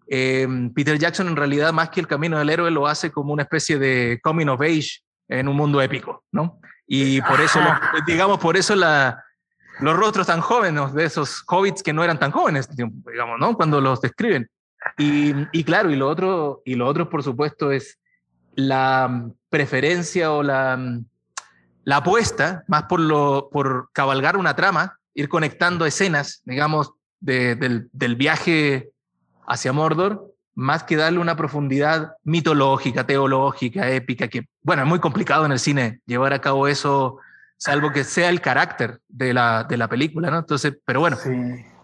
Em, 0.07 0.73
Peter 0.73 0.97
Jackson 0.97 1.27
en 1.27 1.35
realidad 1.35 1.71
más 1.71 1.89
que 1.89 1.99
el 1.99 2.07
camino 2.07 2.39
del 2.39 2.49
héroe 2.49 2.71
lo 2.71 2.87
hace 2.87 3.11
como 3.11 3.31
una 3.31 3.43
especie 3.43 3.77
de 3.77 4.19
coming 4.23 4.47
of 4.47 4.61
age 4.61 5.01
en 5.27 5.47
un 5.47 5.55
mundo 5.55 5.79
épico, 5.81 6.23
¿no? 6.31 6.59
Y 6.87 7.21
por 7.21 7.39
eso, 7.39 7.59
digamos, 8.07 8.39
por 8.39 8.57
eso 8.57 8.75
la, 8.75 9.23
los 9.79 9.95
rostros 9.95 10.25
tan 10.25 10.41
jóvenes 10.41 10.93
de 10.93 11.05
esos 11.05 11.43
hobbits 11.47 11.83
que 11.83 11.93
no 11.93 12.03
eran 12.03 12.17
tan 12.17 12.31
jóvenes, 12.31 12.67
digamos, 12.75 13.39
¿no? 13.39 13.55
Cuando 13.55 13.79
los 13.79 14.01
describen. 14.01 14.49
Y, 14.97 15.63
claro, 15.63 15.91
y 15.91 15.95
lo, 15.95 16.07
otro, 16.07 16.61
y 16.65 16.75
lo 16.75 16.87
otro, 16.87 17.09
por 17.09 17.21
supuesto, 17.21 17.71
es 17.71 17.99
la 18.55 19.29
preferencia 19.49 20.31
o 20.31 20.41
la, 20.41 20.79
la 21.83 21.97
apuesta, 21.97 22.63
más 22.67 22.83
por, 22.83 22.99
lo, 22.99 23.49
por 23.51 23.89
cabalgar 23.93 24.35
una 24.37 24.55
trama, 24.55 24.98
ir 25.13 25.29
conectando 25.29 25.85
escenas, 25.85 26.41
digamos, 26.45 26.91
del, 27.19 27.89
del 27.91 28.15
viaje 28.15 28.89
hacia 29.47 29.73
Mordor, 29.73 30.33
más 30.55 30.83
que 30.83 30.97
darle 30.97 31.19
una 31.19 31.37
profundidad 31.37 32.15
mitológica, 32.23 33.05
teológica, 33.05 33.89
épica, 33.89 34.27
que, 34.27 34.47
bueno, 34.61 34.83
es 34.83 34.87
muy 34.89 34.99
complicado 34.99 35.45
en 35.45 35.53
el 35.53 35.59
cine 35.59 36.01
llevar 36.05 36.33
a 36.33 36.41
cabo 36.41 36.67
eso, 36.67 37.17
salvo 37.57 37.91
que 37.91 38.03
sea 38.03 38.29
el 38.29 38.41
carácter 38.41 38.99
de 39.07 39.33
la, 39.33 39.63
de 39.63 39.77
la 39.77 39.87
película, 39.87 40.29
¿no? 40.29 40.39
Entonces, 40.39 40.77
pero 40.85 40.99
bueno, 40.99 41.17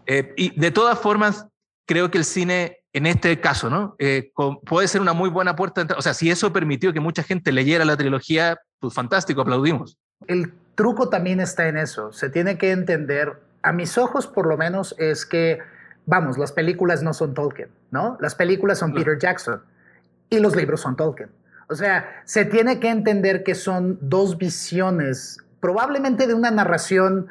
eh, 0.06 0.34
y 0.36 0.60
de 0.60 0.72
todas 0.72 1.00
formas, 1.00 1.48
creo 1.86 2.12
que 2.12 2.18
el 2.18 2.26
cine, 2.26 2.80
en 2.92 3.06
este 3.06 3.40
caso, 3.40 3.70
¿no? 3.70 3.96
Eh, 3.98 4.32
puede 4.66 4.88
ser 4.90 5.00
una 5.00 5.14
muy 5.14 5.30
buena 5.30 5.56
puerta, 5.56 5.88
o 5.98 6.02
sea, 6.02 6.14
si 6.14 6.30
eso 6.30 6.52
permitió 6.52 6.92
que 6.92 7.00
mucha 7.00 7.24
gente 7.24 7.54
leyera 7.54 7.86
la 7.86 7.96
trilogía, 7.96 8.58
pues 8.80 8.94
fantástico, 8.94 9.42
aplaudimos. 9.42 9.98
El 10.28 10.54
truco 10.76 11.10
también 11.10 11.40
está 11.40 11.68
en 11.68 11.78
eso, 11.78 12.12
se 12.12 12.30
tiene 12.30 12.58
que 12.58 12.72
entender, 12.72 13.34
a 13.62 13.74
mis 13.74 13.98
ojos 13.98 14.28
por 14.28 14.48
lo 14.48 14.58
menos, 14.58 14.96
es 15.00 15.26
que 15.26 15.60
vamos, 16.06 16.38
las 16.38 16.52
películas 16.52 17.02
no 17.04 17.14
son 17.14 17.34
Tolkien, 17.34 17.70
¿no? 17.92 18.18
Las 18.20 18.36
películas 18.36 18.80
son 18.80 18.94
Peter 18.94 19.18
Jackson 19.18 19.62
y 20.30 20.40
los 20.40 20.56
libros 20.56 20.82
son 20.82 20.96
Tolkien. 20.96 21.30
O 21.68 21.76
sea, 21.76 22.22
se 22.26 22.46
tiene 22.46 22.80
que 22.80 22.90
entender 22.90 23.44
que 23.44 23.56
son 23.56 23.98
dos 24.02 24.38
visiones, 24.38 25.40
probablemente 25.60 26.28
de 26.28 26.36
una 26.36 26.52
narración 26.52 27.28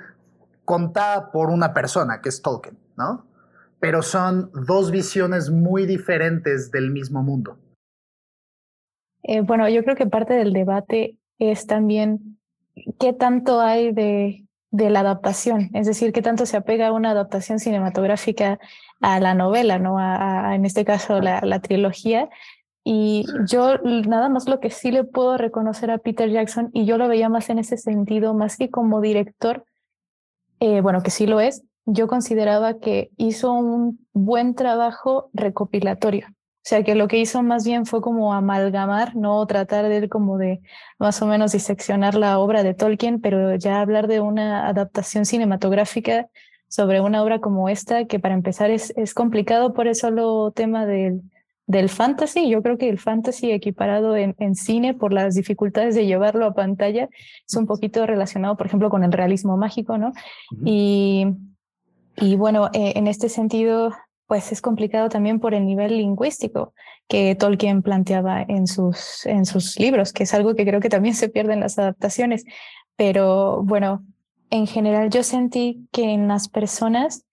contada 0.65 1.31
por 1.31 1.51
una 1.51 1.73
persona, 1.73 2.21
que 2.21 2.31
es 2.31 2.43
Tolkien, 2.43 2.77
¿no? 2.97 3.27
Pero 3.79 4.03
son 4.03 4.51
dos 4.67 4.91
visiones 4.91 5.51
muy 5.51 5.87
diferentes 5.87 6.71
del 6.71 6.91
mismo 6.91 7.23
mundo. 7.23 7.59
Eh, 9.23 9.41
bueno, 9.43 9.69
yo 9.69 9.85
creo 9.85 9.97
que 9.97 10.07
parte 10.07 10.35
del 10.35 10.53
debate 10.53 11.19
es 11.39 11.67
también 11.67 12.34
qué 12.99 13.13
tanto 13.13 13.61
hay 13.61 13.93
de 13.93 14.45
de 14.75 14.91
la 14.91 15.01
adaptación, 15.01 15.71
es 15.73 15.87
decir, 15.87 16.13
qué 16.13 16.21
tanto 16.21 16.47
se 16.47 16.57
apega 16.57 16.91
una 16.91 17.13
adaptación 17.13 17.61
cinematográfica 17.61 18.59
a 19.01 19.21
la 19.21 19.33
novela, 19.33 19.79
¿no? 19.79 20.01
A, 20.01 20.53
en 20.57 20.65
este 20.65 20.85
caso 20.85 21.21
la, 21.21 21.41
la, 21.43 21.61
trilogía. 21.61 22.29
Y 22.83 23.25
yo 23.47 23.79
nada 23.79 24.29
más 24.29 24.49
lo 24.49 24.59
que 24.59 24.71
sí 24.71 24.91
le 24.91 25.05
puedo 25.05 25.39
reconocer 25.39 25.93
a 25.93 25.99
Peter 25.99 26.29
Jackson, 26.29 26.71
y 26.73 26.87
yo 26.87 26.99
lo 26.99 27.07
veía 27.07 27.29
más 27.29 27.51
en 27.51 27.61
ese 27.61 27.77
sentido, 27.77 28.35
más 28.35 28.57
que 28.57 28.69
como 28.69 29.01
director, 29.01 29.65
eh, 30.59 30.81
bueno, 30.81 31.05
que 31.05 31.13
sí 31.13 31.29
lo 31.29 31.39
es, 31.39 31.63
yo 31.87 32.09
consideraba 32.09 32.81
que 32.81 33.13
hizo 33.17 33.53
un 33.53 34.05
buen 34.13 34.57
trabajo 34.57 35.31
recopilatorio. 35.35 36.34
O 36.65 36.67
sea, 36.67 36.83
que 36.83 36.95
lo 36.95 37.09
que 37.09 37.19
hizo 37.19 37.43
más 37.43 37.67
bien 37.67 37.85
fue 37.85 38.01
como 38.01 38.33
amalgamar, 38.33 39.15
no 39.15 39.47
tratar 39.47 39.87
de 39.87 40.09
como 40.09 40.39
de 40.39 40.63
más 40.99 41.21
o 41.21 41.27
menos 41.27 41.53
diseccionar 41.53 42.15
la 42.15 42.39
obra 42.39 42.63
de 42.63 42.73
Tolkien, 42.73 43.21
pero 43.21 43.55
ya 43.57 43.83
hablar 43.83 44.09
de 44.09 44.21
una 44.21 44.67
adaptación 44.67 45.27
cinematográfica 45.27 46.31
sobre 46.67 47.03
una 47.03 47.23
obra 47.23 47.41
como 47.41 47.69
esta, 47.69 48.07
que 48.07 48.19
para 48.19 48.33
empezar 48.33 48.71
es, 48.71 48.95
es 48.97 49.13
complicado 49.13 49.75
por 49.75 49.89
el 49.89 49.95
solo 49.95 50.53
tema 50.53 50.87
del, 50.87 51.21
del 51.67 51.91
fantasy. 51.91 52.49
Yo 52.49 52.63
creo 52.63 52.79
que 52.79 52.89
el 52.89 52.99
fantasy 52.99 53.53
equiparado 53.53 54.17
en, 54.17 54.35
en, 54.39 54.55
cine 54.55 54.95
por 54.95 55.13
las 55.13 55.35
dificultades 55.35 55.95
de 55.95 56.07
llevarlo 56.07 56.47
a 56.47 56.55
pantalla 56.55 57.11
es 57.47 57.57
un 57.57 57.67
poquito 57.67 58.07
relacionado, 58.07 58.57
por 58.57 58.69
ejemplo, 58.69 58.89
con 58.89 59.05
el 59.05 59.13
realismo 59.13 59.59
mágico, 59.59 59.99
¿no? 59.99 60.15
y, 60.65 61.27
y 62.17 62.37
bueno, 62.37 62.71
eh, 62.73 62.95
en 62.97 63.07
este 63.07 63.29
sentido, 63.29 63.93
pues 64.27 64.53
es 64.53 64.61
complicado 64.61 65.09
también 65.09 65.41
por 65.41 65.55
el 65.55 65.67
nivel 65.67 65.99
lingüístico 65.99 66.73
que 67.09 67.35
Tolkien 67.35 67.83
planteaba 67.83 68.43
en 68.43 68.67
sus, 68.67 69.27
en 69.27 69.45
sus 69.45 69.79
libros, 69.79 70.13
que 70.13 70.23
es 70.23 70.35
algo 70.35 70.55
que 70.55 70.65
creo 70.65 70.81
que 70.81 70.89
también 70.89 71.15
se 71.15 71.29
pierde 71.29 71.53
en 71.53 71.61
las 71.61 71.79
adaptaciones. 71.79 72.45
Pero 72.97 73.63
bueno, 73.63 74.05
en 74.51 74.67
general 74.67 75.11
yo 75.11 75.23
sentí 75.23 75.87
que 75.93 76.13
en 76.13 76.29
las 76.29 76.49
personas 76.49 77.25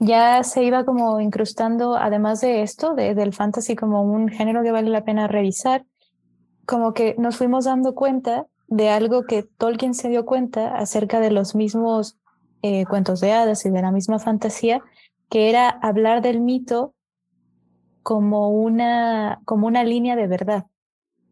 ya 0.00 0.42
se 0.42 0.64
iba 0.64 0.84
como 0.84 1.20
incrustando, 1.20 1.96
además 1.96 2.40
de 2.40 2.62
esto, 2.62 2.94
de, 2.94 3.14
del 3.14 3.32
fantasy 3.32 3.76
como 3.76 4.02
un 4.02 4.28
género 4.28 4.62
que 4.62 4.72
vale 4.72 4.90
la 4.90 5.04
pena 5.04 5.28
revisar, 5.28 5.84
como 6.66 6.94
que 6.94 7.14
nos 7.18 7.36
fuimos 7.36 7.66
dando 7.66 7.94
cuenta 7.94 8.46
de 8.68 8.88
algo 8.88 9.24
que 9.24 9.42
Tolkien 9.42 9.94
se 9.94 10.08
dio 10.08 10.24
cuenta 10.24 10.76
acerca 10.76 11.20
de 11.20 11.30
los 11.30 11.54
mismos 11.54 12.16
eh, 12.62 12.86
cuentos 12.86 13.20
de 13.20 13.32
hadas 13.32 13.66
y 13.66 13.70
de 13.70 13.82
la 13.82 13.92
misma 13.92 14.18
fantasía, 14.18 14.82
que 15.28 15.48
era 15.50 15.68
hablar 15.68 16.22
del 16.22 16.40
mito 16.40 16.94
como 18.02 18.50
una, 18.50 19.40
como 19.44 19.66
una 19.66 19.84
línea 19.84 20.16
de 20.16 20.26
verdad 20.26 20.66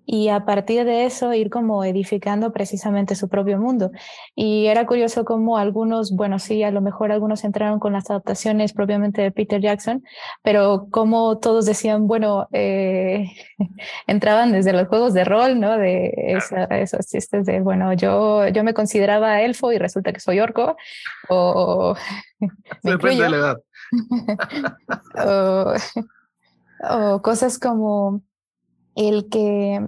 y 0.04 0.28
a 0.28 0.44
partir 0.44 0.84
de 0.84 1.04
eso 1.04 1.32
ir 1.32 1.48
como 1.50 1.84
edificando 1.84 2.52
precisamente 2.52 3.14
su 3.14 3.28
propio 3.28 3.58
mundo. 3.58 3.92
Y 4.34 4.66
era 4.66 4.86
curioso 4.86 5.24
como 5.24 5.58
algunos, 5.58 6.12
bueno, 6.12 6.38
sí, 6.38 6.62
a 6.62 6.70
lo 6.70 6.80
mejor 6.80 7.12
algunos 7.12 7.44
entraron 7.44 7.78
con 7.78 7.92
las 7.92 8.10
adaptaciones 8.10 8.72
propiamente 8.72 9.22
de 9.22 9.30
Peter 9.30 9.60
Jackson, 9.60 10.02
pero 10.42 10.88
como 10.90 11.38
todos 11.38 11.66
decían, 11.66 12.06
bueno, 12.06 12.48
eh, 12.52 13.26
entraban 14.06 14.52
desde 14.52 14.72
los 14.72 14.88
juegos 14.88 15.14
de 15.14 15.24
rol, 15.24 15.60
¿no? 15.60 15.78
De 15.78 16.12
esos 16.70 17.06
chistes 17.06 17.46
de, 17.46 17.60
bueno, 17.60 17.92
yo, 17.92 18.48
yo 18.48 18.64
me 18.64 18.74
consideraba 18.74 19.40
elfo 19.42 19.72
y 19.72 19.78
resulta 19.78 20.12
que 20.12 20.20
soy 20.20 20.40
orco, 20.40 20.76
o... 21.28 21.94
Depende 22.82 23.22
de 23.22 23.30
la 23.30 23.36
edad. 23.36 23.62
o, 26.90 27.22
cosas 27.22 27.58
como 27.58 28.22
el 28.96 29.28
que 29.28 29.86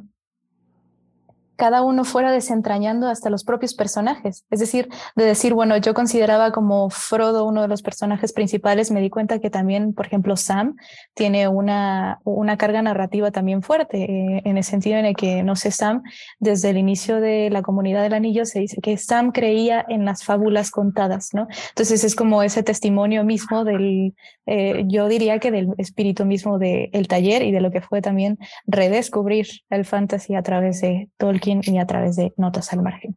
cada 1.57 1.83
uno 1.83 2.05
fuera 2.05 2.33
desentrañando 2.33 3.09
hasta 3.09 3.31
los 3.31 3.45
propios 3.45 3.75
personajes. 3.75 4.45
Es 4.51 4.61
decir, 4.61 4.89
de 5.17 5.25
decir, 5.25 5.55
bueno, 5.55 5.77
yo 5.77 5.95
consideraba 5.95 6.53
como 6.53 6.91
Frodo 6.91 7.45
uno 7.45 7.63
de 7.63 7.69
los 7.69 7.83
personajes 7.83 8.33
principales, 8.33 8.91
me 8.91 9.01
di 9.01 9.11
cuenta 9.11 9.39
que 9.39 9.51
también, 9.51 9.95
por 9.95 10.07
ejemplo, 10.07 10.37
Sam 10.37 10.77
tiene 11.15 11.49
una, 11.49 12.21
una 12.25 12.57
carga 12.57 12.83
narrativa 12.83 13.31
también 13.31 13.63
fuerte, 13.63 14.05
eh, 14.05 14.43
en 14.45 14.57
el 14.57 14.65
sentido 14.65 14.99
en 14.99 15.07
el 15.07 15.17
que, 15.17 15.43
no 15.43 15.57
sé, 15.57 15.71
Sam, 15.71 16.03
desde 16.39 16.71
el 16.71 16.79
inicio 16.79 17.21
de 17.21 17.51
la 17.51 17.63
comunidad 17.63 18.03
del 18.03 18.15
anillo 18.15 18.45
se 18.45 18.61
dice 18.61 18.81
que 18.81 18.97
Sam 18.97 19.33
creía 19.33 19.85
en 19.89 20.05
las 20.05 20.25
fábulas 20.25 20.71
contadas, 20.71 21.31
¿no? 21.33 21.47
Entonces 21.71 22.05
es 22.05 22.15
como 22.15 22.43
ese 22.43 22.63
testimonio 22.63 23.25
mismo 23.25 23.65
del, 23.65 24.15
eh, 24.47 24.85
yo 24.87 25.09
diría 25.09 25.39
que 25.39 25.51
del 25.51 25.69
espíritu 25.79 26.25
mismo 26.25 26.59
del 26.59 26.91
el 26.93 27.09
taller 27.09 27.43
y 27.43 27.53
de 27.53 27.61
lo 27.61 27.71
que 27.71 27.81
fue 27.81 28.03
también 28.03 28.39
redescubrir 28.67 29.47
el 29.71 29.85
fantasy 29.85 30.35
a 30.35 30.43
través 30.43 30.81
de 30.81 31.09
Tolkien 31.17 31.44
y 31.47 31.79
a 31.79 31.87
través 31.87 32.17
de 32.17 32.33
Notas 32.37 32.73
al 32.73 32.83
Margen. 32.83 33.17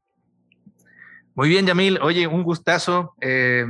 Muy 1.35 1.49
bien, 1.49 1.65
Yamil. 1.65 1.99
Oye, 2.01 2.27
un 2.27 2.43
gustazo. 2.43 3.13
Eh, 3.21 3.65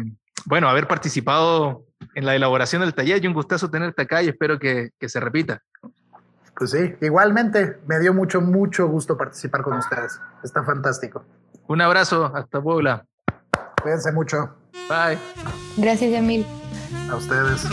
bueno, 0.46 0.70
haber 0.70 0.88
participado 0.88 1.84
en 2.16 2.26
la 2.26 2.36
elaboración 2.36 2.82
del 2.82 2.94
taller 2.94 3.24
y 3.24 3.28
un 3.28 3.34
gustazo 3.34 3.70
tenerte 3.70 4.04
acá 4.04 4.24
y 4.24 4.30
espero 4.30 4.58
que, 4.58 4.92
que 5.00 5.10
se 5.10 5.20
repita. 5.20 5.62
Pues 6.56 6.72
sí, 6.72 6.96
igualmente 7.02 7.78
me 7.86 8.00
dio 8.00 8.14
mucho, 8.14 8.42
mucho 8.42 8.88
gusto 8.88 9.18
participar 9.18 9.62
con 9.62 9.78
ustedes. 9.78 10.20
Está 10.44 10.64
fantástico. 10.64 11.24
Un 11.68 11.82
abrazo, 11.82 12.32
hasta 12.34 12.62
Puebla. 12.62 13.06
Cuídense 13.82 14.12
mucho. 14.12 14.56
Bye. 14.90 15.18
Gracias, 15.78 16.12
Yamil. 16.12 16.46
A 17.12 17.16
ustedes. 17.16 17.68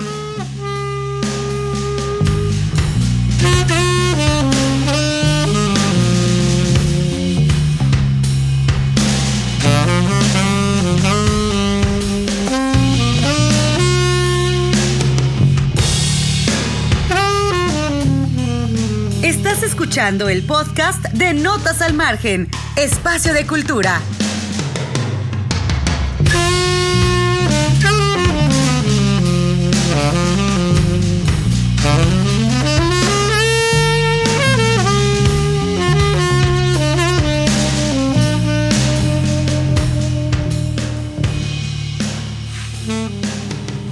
Escuchando 19.74 20.28
el 20.28 20.44
podcast 20.44 21.02
de 21.14 21.34
Notas 21.34 21.82
al 21.82 21.94
Margen, 21.94 22.48
Espacio 22.76 23.34
de 23.34 23.44
Cultura. 23.44 24.00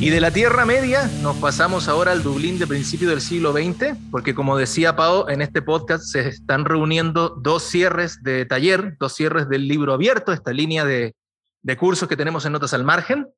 Y 0.02 0.10
de 0.10 0.20
la 0.20 0.32
Tierra 0.32 0.66
Media 0.66 1.08
nos 1.22 1.36
pasamos 1.36 1.86
ahora 1.86 2.10
al 2.10 2.24
Dublín 2.24 2.58
de 2.58 2.66
principio 2.66 3.08
del 3.08 3.20
siglo 3.20 3.52
XX, 3.52 3.96
porque 4.10 4.34
como 4.34 4.58
decía 4.58 4.96
Pau, 4.96 5.28
en 5.28 5.40
este 5.42 5.62
podcast 5.62 6.02
se 6.02 6.26
están 6.26 6.64
reuniendo 6.64 7.28
dos 7.40 7.62
cierres 7.62 8.20
de 8.20 8.44
taller, 8.44 8.96
dos 8.98 9.14
cierres 9.14 9.48
del 9.48 9.68
libro 9.68 9.92
abierto, 9.92 10.32
esta 10.32 10.52
línea 10.52 10.84
de, 10.84 11.14
de 11.62 11.76
cursos 11.76 12.08
que 12.08 12.16
tenemos 12.16 12.44
en 12.44 12.50
Notas 12.50 12.74
al 12.74 12.82
Margen. 12.82 13.28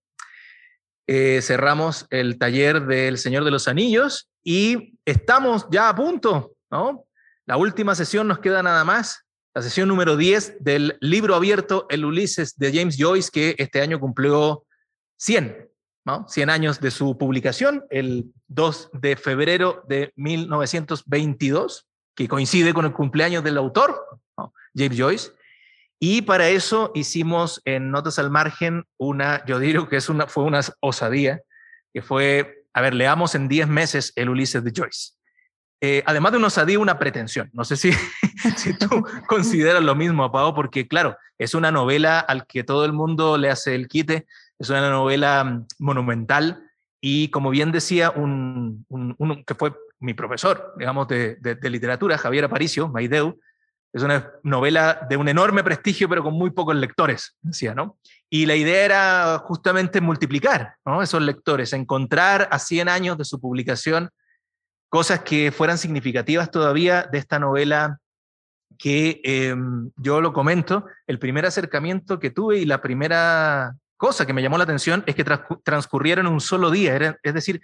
eh, 1.06 1.40
cerramos 1.42 2.06
el 2.09 2.38
taller 2.38 2.87
del 2.87 3.18
Señor 3.18 3.44
de 3.44 3.50
los 3.50 3.68
Anillos 3.68 4.30
y 4.42 4.99
estamos 5.04 5.66
ya 5.71 5.90
a 5.90 5.94
punto, 5.94 6.54
¿no? 6.71 7.04
La 7.44 7.59
última 7.59 7.94
sesión 7.94 8.26
nos 8.26 8.38
queda 8.38 8.62
nada 8.62 8.85
más, 8.87 9.26
la 9.54 9.61
sesión 9.61 9.87
número 9.87 10.16
10 10.16 10.64
del 10.64 10.97
libro 11.02 11.35
abierto 11.35 11.85
El 11.90 12.06
Ulises 12.06 12.56
de 12.56 12.73
James 12.73 12.97
Joyce, 12.99 13.28
que 13.30 13.54
este 13.59 13.83
año 13.83 14.00
cumplió 14.00 14.64
100, 15.18 15.68
¿no? 16.04 16.26
100 16.28 16.50
años 16.50 16.80
de 16.80 16.90
su 16.90 17.16
publicación, 17.16 17.84
el 17.90 18.32
2 18.49 18.90
de 18.92 19.16
febrero 19.16 19.84
de 19.88 20.12
1922, 20.16 21.87
que 22.14 22.28
coincide 22.28 22.75
con 22.75 22.84
el 22.84 22.92
cumpleaños 22.92 23.42
del 23.42 23.58
autor, 23.58 23.96
James 24.75 24.99
Joyce. 24.99 25.32
Y 25.99 26.23
para 26.23 26.49
eso 26.49 26.92
hicimos 26.94 27.62
en 27.64 27.90
Notas 27.90 28.18
al 28.18 28.30
Margen 28.30 28.84
una, 28.99 29.44
yo 29.46 29.58
digo 29.58 29.88
que 29.88 29.96
es 29.96 30.08
una, 30.08 30.26
fue 30.26 30.44
una 30.44 30.61
osadía, 30.80 31.40
que 31.92 32.02
fue, 32.02 32.66
a 32.75 32.80
ver, 32.82 32.94
leamos 32.94 33.34
en 33.34 33.49
10 33.49 33.68
meses 33.68 34.12
el 34.16 34.28
Ulises 34.28 34.62
de 34.62 34.73
Joyce. 34.75 35.12
Eh, 35.80 36.02
además 36.06 36.32
de 36.32 36.38
una 36.38 36.46
osadía, 36.49 36.78
una 36.78 36.99
pretensión. 36.99 37.50
No 37.52 37.64
sé 37.64 37.76
si, 37.76 37.92
si 38.56 38.76
tú 38.76 38.88
consideras 39.28 39.82
lo 39.82 39.94
mismo, 39.94 40.30
Pau, 40.30 40.54
porque 40.54 40.88
claro, 40.88 41.16
es 41.38 41.54
una 41.54 41.70
novela 41.70 42.20
al 42.20 42.46
que 42.46 42.64
todo 42.64 42.84
el 42.84 42.92
mundo 42.92 43.38
le 43.38 43.50
hace 43.50 43.75
el 43.75 43.88
quite, 43.88 44.26
es 44.58 44.70
una 44.70 44.88
novela 44.90 45.44
mm, 45.44 45.66
monumental 45.78 46.62
y 47.00 47.28
como 47.28 47.50
bien 47.50 47.73
decía 47.73 48.11
un, 48.11 48.87
un, 48.88 49.44
que 49.44 49.54
fue 49.54 49.75
mi 50.00 50.14
profesor, 50.14 50.75
digamos, 50.78 51.08
de, 51.08 51.37
de, 51.37 51.54
de 51.54 51.70
literatura, 51.70 52.18
Javier 52.18 52.44
Aparicio, 52.44 52.88
Maideu, 52.88 53.38
es 53.94 54.02
una 54.02 54.32
novela 54.42 55.06
de 55.08 55.16
un 55.16 55.28
enorme 55.28 55.62
prestigio, 55.62 56.08
pero 56.08 56.25
con 56.25 56.34
muy 56.34 56.50
pocos 56.50 56.75
lectores, 56.75 57.37
decía, 57.40 57.76
¿no? 57.76 57.96
Y 58.28 58.44
la 58.44 58.56
idea 58.56 58.84
era 58.84 59.38
justamente 59.38 60.00
multiplicar 60.00 60.75
¿no? 60.84 61.00
esos 61.00 61.23
lectores, 61.23 61.73
encontrar 61.73 62.49
a 62.50 62.58
100 62.58 62.88
años 62.88 63.16
de 63.16 63.25
su 63.25 63.40
publicación 63.40 64.11
cosas 64.88 65.20
que 65.20 65.52
fueran 65.52 65.78
significativas 65.78 66.50
todavía 66.50 67.04
de 67.04 67.18
esta 67.18 67.38
novela 67.38 68.00
que 68.78 69.20
em, 69.23 69.92
yo 69.96 70.20
lo 70.20 70.32
comento, 70.32 70.87
el 71.06 71.20
primer 71.20 71.46
acercamiento 71.46 72.18
que 72.18 72.30
tuve 72.30 72.58
y 72.58 72.64
la 72.64 72.82
primera 72.82 73.76
cosa 73.96 74.26
que 74.26 74.32
me 74.32 74.42
llamó 74.42 74.58
la 74.58 74.64
atención 74.64 75.04
es 75.06 75.14
que 75.14 75.24
transcurrieron 75.24 76.26
un 76.26 76.40
solo 76.40 76.70
día, 76.70 77.18
es 77.22 77.34
decir, 77.34 77.62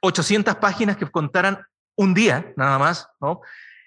800 0.00 0.56
páginas 0.56 0.96
que 0.96 1.10
contaran 1.10 1.64
un 1.96 2.14
día 2.14 2.52
nada 2.56 2.78
más, 2.78 3.08
¿no? 3.20 3.40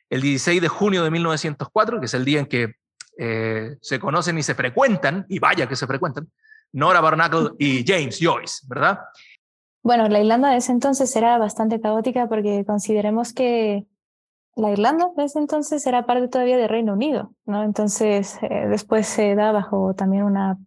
el 0.10 0.22
16 0.22 0.62
de 0.62 0.68
junio 0.68 1.04
de 1.04 1.12
1904, 1.12 2.00
que 2.00 2.06
es 2.06 2.14
el 2.14 2.26
día 2.26 2.40
en 2.40 2.46
que 2.46 2.76
eh, 3.18 3.78
se 3.82 4.00
conocen 4.00 4.38
y 4.38 4.44
se 4.44 4.56
frecuentan, 4.56 5.26
y 5.28 5.40
vaya 5.40 5.68
que 5.68 5.76
se 5.76 5.88
frecuentan, 5.88 6.30
Nora 6.74 7.02
Barnacle 7.02 7.52
y 7.58 7.84
James 7.86 8.20
Joyce, 8.22 8.66
¿verdad? 8.68 9.00
Bueno, 9.84 10.08
la 10.10 10.20
Irlanda 10.20 10.52
de 10.52 10.58
ese 10.58 10.72
entonces 10.72 11.16
era 11.16 11.38
bastante 11.38 11.80
caótica 11.80 12.28
porque 12.28 12.66
consideremos 12.66 13.34
que 13.34 13.86
la 14.56 14.72
Irlanda 14.72 15.10
de 15.16 15.24
ese 15.24 15.40
entonces 15.40 15.86
era 15.88 16.06
parte 16.06 16.28
todavía 16.28 16.58
del 16.58 16.70
Reino 16.70 16.94
Unido, 16.94 17.34
¿no? 17.46 17.64
Entonces, 17.64 18.38
eh, 18.42 18.68
después 18.70 19.08
se 19.08 19.36
da 19.36 19.52
bajo 19.52 19.94
también 19.94 20.24
una, 20.24 20.58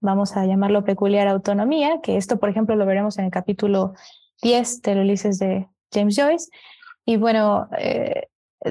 vamos 0.00 0.36
a 0.36 0.46
llamarlo 0.46 0.84
peculiar 0.84 1.28
autonomía, 1.28 2.00
que 2.02 2.16
esto, 2.16 2.38
por 2.38 2.48
ejemplo, 2.48 2.76
lo 2.76 2.86
veremos 2.86 3.18
en 3.18 3.26
el 3.26 3.30
capítulo 3.30 3.94
10 4.42 4.82
del 4.82 5.00
Ulises 5.00 5.38
de 5.38 5.68
James 5.92 6.16
Joyce. 6.16 6.50
Y 7.04 7.16
bueno, 7.16 7.68
eh, 7.78 8.28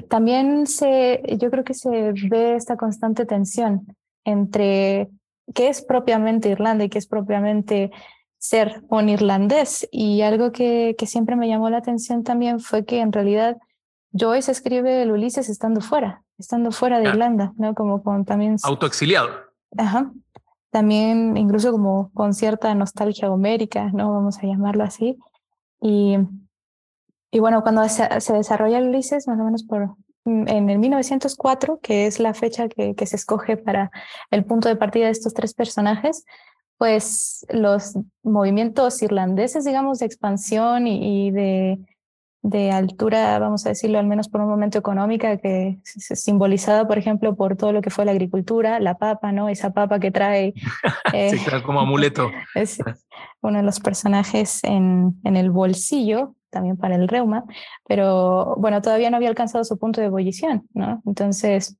también 0.08 0.66
se, 0.66 1.22
yo 1.38 1.50
creo 1.50 1.64
que 1.64 1.74
se 1.74 2.12
ve 2.28 2.54
esta 2.54 2.76
constante 2.76 3.26
tensión 3.26 3.86
entre 4.24 5.08
qué 5.54 5.68
es 5.68 5.82
propiamente 5.82 6.50
Irlanda 6.50 6.84
y 6.84 6.88
qué 6.88 6.98
es 6.98 7.06
propiamente 7.06 7.90
ser 8.38 8.82
un 8.88 9.08
irlandés. 9.08 9.88
Y 9.90 10.22
algo 10.22 10.52
que, 10.52 10.94
que 10.98 11.06
siempre 11.06 11.36
me 11.36 11.48
llamó 11.48 11.70
la 11.70 11.78
atención 11.78 12.24
también 12.24 12.60
fue 12.60 12.84
que 12.84 13.00
en 13.00 13.12
realidad 13.12 13.58
Joyce 14.12 14.50
escribe 14.50 15.02
el 15.02 15.12
Ulises 15.12 15.48
estando 15.48 15.80
fuera, 15.80 16.22
estando 16.38 16.72
fuera 16.72 16.98
de 16.98 17.08
Irlanda, 17.08 17.52
¿no? 17.56 17.74
Como 17.74 18.02
con 18.02 18.24
también... 18.24 18.56
Autoexiliado. 18.62 19.30
Ajá. 19.76 20.10
También 20.70 21.36
incluso 21.36 21.72
como 21.72 22.10
con 22.12 22.34
cierta 22.34 22.74
nostalgia 22.74 23.30
homérica, 23.30 23.90
¿no? 23.92 24.12
Vamos 24.12 24.38
a 24.38 24.46
llamarlo 24.46 24.84
así. 24.84 25.18
Y 25.80 26.16
y 27.30 27.38
bueno, 27.38 27.62
cuando 27.62 27.88
se, 27.88 28.32
desarrolla 28.32 28.78
el 28.78 28.88
Ulises, 28.88 29.28
más 29.28 29.38
o 29.38 29.44
menos 29.44 29.62
por 29.62 29.94
mm, 30.24 30.48
en 30.48 30.70
el 30.70 30.78
1904, 30.78 31.78
que 31.80 32.06
es 32.06 32.18
la 32.18 32.34
fecha 32.34 32.68
que, 32.68 32.94
que, 32.94 33.06
se 33.06 33.16
escoge 33.16 33.56
para 33.56 33.90
el 34.30 34.44
punto 34.44 34.68
de 34.68 34.76
partida 34.76 35.06
de 35.06 35.12
estos 35.12 35.34
tres 35.34 35.54
personajes, 35.54 36.24
pues 36.76 37.46
los 37.50 37.94
movimientos 38.22 39.00
irlandeses, 39.02 39.64
digamos, 39.64 39.98
de 39.98 40.06
expansión 40.06 40.86
y 40.86 41.30
de, 41.30 41.78
de, 42.42 42.70
altura, 42.70 43.38
vamos 43.38 43.66
a 43.66 43.70
decirlo, 43.70 43.98
al 43.98 44.06
menos 44.06 44.28
por 44.28 44.40
un 44.40 44.48
momento 44.48 44.78
económica, 44.78 45.36
que 45.38 45.78
es 45.84 46.20
simbolizada, 46.20 46.86
por 46.86 46.98
ejemplo, 46.98 47.36
por 47.36 47.56
todo 47.56 47.72
lo 47.72 47.82
que 47.82 47.90
fue 47.90 48.04
la 48.04 48.12
agricultura, 48.12 48.80
la 48.80 48.96
papa, 48.96 49.32
¿no? 49.32 49.48
Esa 49.48 49.72
papa 49.72 49.98
que 50.00 50.10
trae... 50.10 50.54
Eh, 51.12 51.30
sí, 51.30 51.62
como 51.64 51.80
amuleto. 51.80 52.30
Es 52.54 52.78
uno 53.42 53.58
de 53.58 53.64
los 53.64 53.80
personajes 53.80 54.62
en, 54.62 55.20
en 55.24 55.36
el 55.36 55.50
bolsillo, 55.50 56.36
también 56.50 56.76
para 56.76 56.94
el 56.94 57.08
reuma, 57.08 57.44
pero 57.86 58.54
bueno, 58.58 58.80
todavía 58.80 59.10
no 59.10 59.16
había 59.16 59.28
alcanzado 59.28 59.64
su 59.64 59.78
punto 59.78 60.00
de 60.00 60.08
ebullición, 60.08 60.68
¿no? 60.72 61.02
Entonces, 61.06 61.78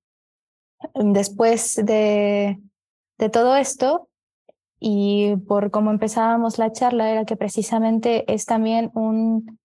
después 0.94 1.76
de, 1.84 2.58
de 3.18 3.28
todo 3.28 3.56
esto, 3.56 4.08
y 4.80 5.36
por 5.46 5.70
cómo 5.70 5.90
empezábamos 5.90 6.58
la 6.58 6.72
charla, 6.72 7.10
era 7.10 7.24
que 7.26 7.36
precisamente 7.36 8.32
es 8.32 8.46
también 8.46 8.90
un 8.94 9.59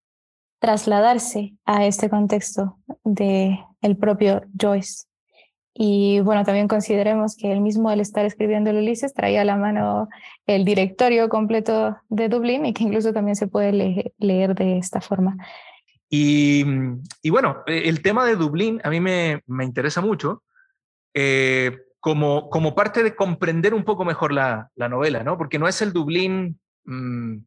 trasladarse 0.66 1.54
a 1.64 1.86
este 1.86 2.10
contexto 2.10 2.80
de 3.04 3.60
el 3.82 3.98
propio 3.98 4.42
Joyce, 4.60 5.06
y 5.78 6.22
bueno, 6.22 6.44
también 6.44 6.68
consideremos 6.68 7.36
que 7.36 7.52
el 7.52 7.60
mismo 7.60 7.90
al 7.90 8.00
estar 8.00 8.26
escribiendo 8.26 8.70
el 8.70 8.78
Ulises 8.78 9.14
traía 9.14 9.42
a 9.42 9.46
la 9.46 9.58
mano 9.58 10.08
el 10.48 10.64
directorio 10.64 11.28
completo 11.28 11.98
de 12.08 12.30
Dublín 12.30 12.66
y 12.66 12.74
que 12.74 12.86
incluso 12.86 13.12
también 13.12 13.36
se 13.36 13.48
puede 13.48 14.14
leer 14.18 14.56
de 14.56 14.78
esta 14.78 15.02
forma. 15.02 15.36
Y, 16.10 16.66
y, 17.22 17.30
bueno, 17.30 17.64
el 17.68 18.02
tema 18.02 18.26
de 18.26 18.38
Dublín 18.38 18.80
a 18.86 18.90
mí 18.90 19.02
me, 19.02 19.42
me 19.48 19.66
interesa 19.66 20.00
mucho 20.02 20.44
eh, 21.14 21.78
como, 22.00 22.50
como 22.50 22.74
parte 22.74 23.04
de 23.04 23.14
comprender 23.14 23.74
un 23.74 23.84
poco 23.84 24.06
mejor 24.06 24.32
la, 24.32 24.70
la 24.76 24.88
novela, 24.88 25.24
¿no? 25.24 25.38
Porque 25.38 25.60
no 25.60 25.68
es 25.68 25.82
el 25.82 25.92
Dublín 25.92 26.58
mmm, 26.86 27.40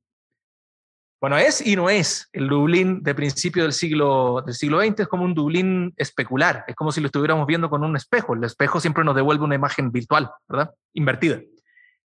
bueno, 1.20 1.36
es 1.36 1.66
y 1.66 1.74
no 1.74 1.90
es. 1.90 2.28
El 2.32 2.48
Dublín 2.48 3.02
de 3.02 3.14
principio 3.14 3.64
del 3.64 3.72
siglo, 3.72 4.42
del 4.46 4.54
siglo 4.54 4.80
XX 4.80 5.00
es 5.00 5.08
como 5.08 5.24
un 5.24 5.34
Dublín 5.34 5.92
especular, 5.96 6.64
es 6.68 6.76
como 6.76 6.92
si 6.92 7.00
lo 7.00 7.06
estuviéramos 7.06 7.46
viendo 7.46 7.68
con 7.68 7.82
un 7.82 7.96
espejo. 7.96 8.34
El 8.34 8.44
espejo 8.44 8.80
siempre 8.80 9.04
nos 9.04 9.16
devuelve 9.16 9.44
una 9.44 9.56
imagen 9.56 9.90
virtual, 9.90 10.30
¿verdad? 10.48 10.70
Invertida. 10.94 11.40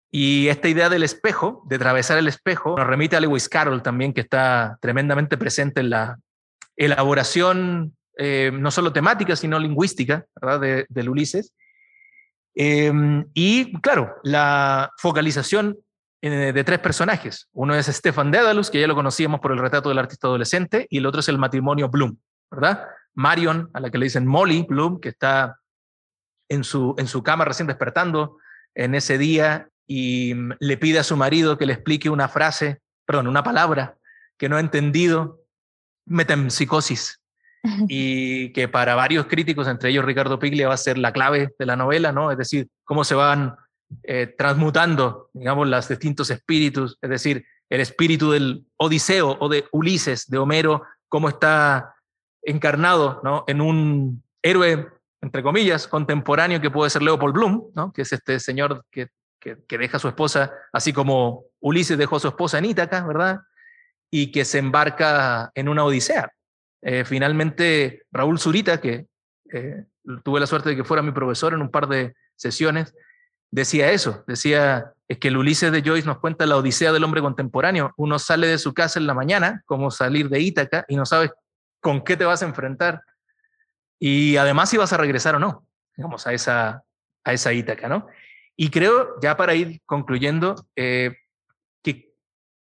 Y 0.09 0.47
esta 0.47 0.69
idea 0.69 0.89
del 0.89 1.03
espejo, 1.03 1.63
de 1.67 1.75
atravesar 1.75 2.17
el 2.17 2.27
espejo, 2.27 2.77
nos 2.77 2.87
remite 2.87 3.15
a 3.15 3.19
Lewis 3.19 3.49
Carroll 3.49 3.81
también, 3.81 4.13
que 4.13 4.21
está 4.21 4.77
tremendamente 4.81 5.37
presente 5.37 5.81
en 5.81 5.89
la 5.89 6.17
elaboración, 6.77 7.95
eh, 8.17 8.51
no 8.53 8.71
solo 8.71 8.93
temática, 8.93 9.35
sino 9.35 9.59
lingüística, 9.59 10.25
¿verdad? 10.41 10.59
De, 10.59 10.85
del 10.87 11.09
Ulises. 11.09 11.53
Eh, 12.55 12.91
y 13.33 13.73
claro, 13.79 14.15
la 14.23 14.91
focalización 14.97 15.77
de 16.29 16.63
tres 16.63 16.79
personajes. 16.79 17.47
Uno 17.51 17.73
es 17.73 17.87
Stefan 17.87 18.29
Dedalus, 18.29 18.69
que 18.69 18.79
ya 18.79 18.87
lo 18.87 18.95
conocíamos 18.95 19.39
por 19.39 19.51
el 19.51 19.57
retrato 19.57 19.89
del 19.89 19.97
artista 19.97 20.27
adolescente, 20.27 20.85
y 20.89 20.99
el 20.99 21.05
otro 21.05 21.21
es 21.21 21.29
el 21.29 21.39
matrimonio 21.39 21.89
Bloom, 21.89 22.17
¿verdad? 22.51 22.87
Marion, 23.13 23.69
a 23.73 23.79
la 23.79 23.89
que 23.89 23.97
le 23.97 24.05
dicen 24.05 24.27
Molly 24.27 24.65
Bloom, 24.67 24.99
que 24.99 25.09
está 25.09 25.59
en 26.49 26.63
su, 26.63 26.95
en 26.97 27.07
su 27.07 27.23
cama 27.23 27.45
recién 27.45 27.67
despertando 27.67 28.37
en 28.75 28.93
ese 28.95 29.17
día 29.17 29.69
y 29.87 30.33
mm, 30.33 30.53
le 30.59 30.77
pide 30.77 30.99
a 30.99 31.03
su 31.03 31.17
marido 31.17 31.57
que 31.57 31.65
le 31.65 31.73
explique 31.73 32.09
una 32.09 32.27
frase, 32.27 32.81
perdón, 33.05 33.27
una 33.27 33.43
palabra 33.43 33.97
que 34.37 34.49
no 34.49 34.57
ha 34.57 34.59
entendido, 34.59 35.41
metempsicosis, 36.05 37.21
y 37.87 38.51
que 38.53 38.67
para 38.67 38.95
varios 38.95 39.27
críticos, 39.27 39.67
entre 39.67 39.89
ellos 39.89 40.05
Ricardo 40.05 40.39
Piglia, 40.39 40.67
va 40.67 40.73
a 40.73 40.77
ser 40.77 40.97
la 40.97 41.13
clave 41.13 41.53
de 41.57 41.65
la 41.65 41.75
novela, 41.75 42.11
¿no? 42.11 42.31
Es 42.31 42.37
decir, 42.37 42.67
cómo 42.83 43.03
se 43.03 43.15
van 43.15 43.55
eh, 44.03 44.33
transmutando, 44.37 45.29
digamos, 45.33 45.67
los 45.67 45.87
distintos 45.87 46.29
espíritus, 46.29 46.97
es 47.01 47.09
decir, 47.09 47.45
el 47.69 47.81
espíritu 47.81 48.31
del 48.31 48.65
Odiseo 48.77 49.37
o 49.39 49.47
de 49.47 49.65
Ulises, 49.71 50.27
de 50.27 50.37
Homero, 50.37 50.83
cómo 51.07 51.29
está 51.29 51.95
encarnado 52.41 53.21
¿no? 53.23 53.43
en 53.47 53.61
un 53.61 54.23
héroe, 54.41 54.87
entre 55.21 55.43
comillas, 55.43 55.87
contemporáneo 55.87 56.59
que 56.59 56.71
puede 56.71 56.89
ser 56.89 57.01
Leopold 57.01 57.33
Bloom, 57.33 57.71
¿no? 57.75 57.93
que 57.93 58.01
es 58.01 58.11
este 58.11 58.39
señor 58.39 58.83
que, 58.91 59.09
que, 59.39 59.77
deja 59.77 59.97
a 59.97 59.99
su 59.99 60.07
esposa, 60.07 60.51
así 60.73 60.93
como 60.93 61.45
Ulises 61.59 61.97
dejó 61.97 62.17
a 62.17 62.19
su 62.19 62.27
esposa 62.27 62.57
en 62.57 62.65
Ítaca, 62.65 63.05
¿verdad? 63.05 63.39
Y 64.09 64.31
que 64.31 64.45
se 64.45 64.59
embarca 64.59 65.51
en 65.55 65.69
una 65.69 65.83
odisea. 65.83 66.31
Eh, 66.81 67.05
finalmente, 67.05 68.03
Raúl 68.11 68.39
Zurita, 68.39 68.81
que 68.81 69.07
eh, 69.51 69.85
tuve 70.23 70.39
la 70.39 70.47
suerte 70.47 70.69
de 70.69 70.75
que 70.75 70.83
fuera 70.83 71.03
mi 71.03 71.11
profesor 71.11 71.53
en 71.53 71.61
un 71.61 71.71
par 71.71 71.87
de 71.87 72.13
sesiones, 72.35 72.93
decía 73.51 73.91
eso, 73.91 74.23
decía, 74.27 74.93
es 75.07 75.19
que 75.19 75.27
el 75.27 75.37
Ulises 75.37 75.71
de 75.71 75.83
Joyce 75.83 76.07
nos 76.07 76.19
cuenta 76.19 76.45
la 76.45 76.55
odisea 76.55 76.91
del 76.93 77.03
hombre 77.03 77.21
contemporáneo. 77.21 77.93
Uno 77.97 78.17
sale 78.17 78.47
de 78.47 78.57
su 78.57 78.73
casa 78.73 78.97
en 78.97 79.07
la 79.07 79.13
mañana, 79.13 79.61
como 79.65 79.91
salir 79.91 80.29
de 80.29 80.39
Ítaca, 80.39 80.85
y 80.87 80.95
no 80.95 81.05
sabes 81.05 81.31
con 81.81 82.01
qué 82.03 82.15
te 82.15 82.23
vas 82.23 82.41
a 82.41 82.45
enfrentar. 82.45 83.01
Y 83.99 84.37
además 84.37 84.69
si 84.69 84.77
vas 84.77 84.93
a 84.93 84.97
regresar 84.97 85.35
o 85.35 85.39
no, 85.39 85.67
digamos, 85.95 86.25
a 86.25 86.33
esa, 86.33 86.83
a 87.23 87.33
esa 87.33 87.53
Ítaca, 87.53 87.89
¿no? 87.89 88.07
Y 88.55 88.69
creo, 88.69 89.19
ya 89.21 89.35
para 89.35 89.53
ir 89.53 89.81
concluyendo, 89.85 90.55
eh, 90.75 91.15
que 91.83 92.13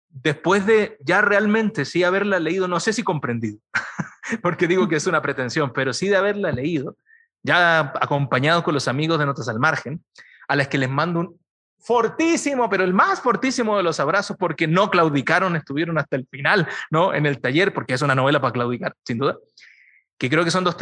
después 0.10 0.66
de 0.66 0.98
ya 1.02 1.22
realmente 1.22 1.86
sí 1.86 2.04
haberla 2.04 2.40
leído, 2.40 2.68
no 2.68 2.80
sé 2.80 2.94
si 2.94 3.04
comprendido, 3.04 3.60
porque 4.42 4.68
digo 4.68 4.88
que 4.88 4.96
es 4.96 5.08
una 5.08 5.22
pretensión, 5.22 5.74
pero 5.74 5.94
sí 5.94 6.08
de 6.08 6.16
haberla 6.16 6.52
leído, 6.52 6.96
ya 7.44 7.94
acompañado 8.00 8.64
con 8.64 8.74
los 8.74 8.88
amigos 8.88 9.20
de 9.20 9.26
Notas 9.26 9.50
al 9.50 9.60
Margen, 9.60 10.04
a 10.48 10.56
las 10.56 10.68
que 10.68 10.78
les 10.78 10.90
mando 10.90 11.20
un 11.20 11.40
fortísimo, 11.80 12.70
pero 12.70 12.84
el 12.84 12.94
más 12.94 13.22
fortísimo 13.22 13.78
de 13.78 13.84
los 13.84 14.00
abrazos, 14.00 14.36
porque 14.38 14.68
no 14.68 14.90
claudicaron, 14.90 15.56
estuvieron 15.56 15.98
hasta 15.98 16.16
el 16.16 16.28
final, 16.28 16.68
¿no? 16.90 17.14
En 17.14 17.26
el 17.26 17.40
taller, 17.40 17.74
porque 17.74 17.94
es 17.94 18.02
una 18.02 18.16
novela 18.16 18.42
para 18.42 18.52
claudicar, 18.52 18.94
sin 19.06 19.20
duda, 19.20 19.38
que 20.18 20.30
creo 20.30 20.44
que 20.44 20.52
son, 20.52 20.64
dos, 20.64 20.76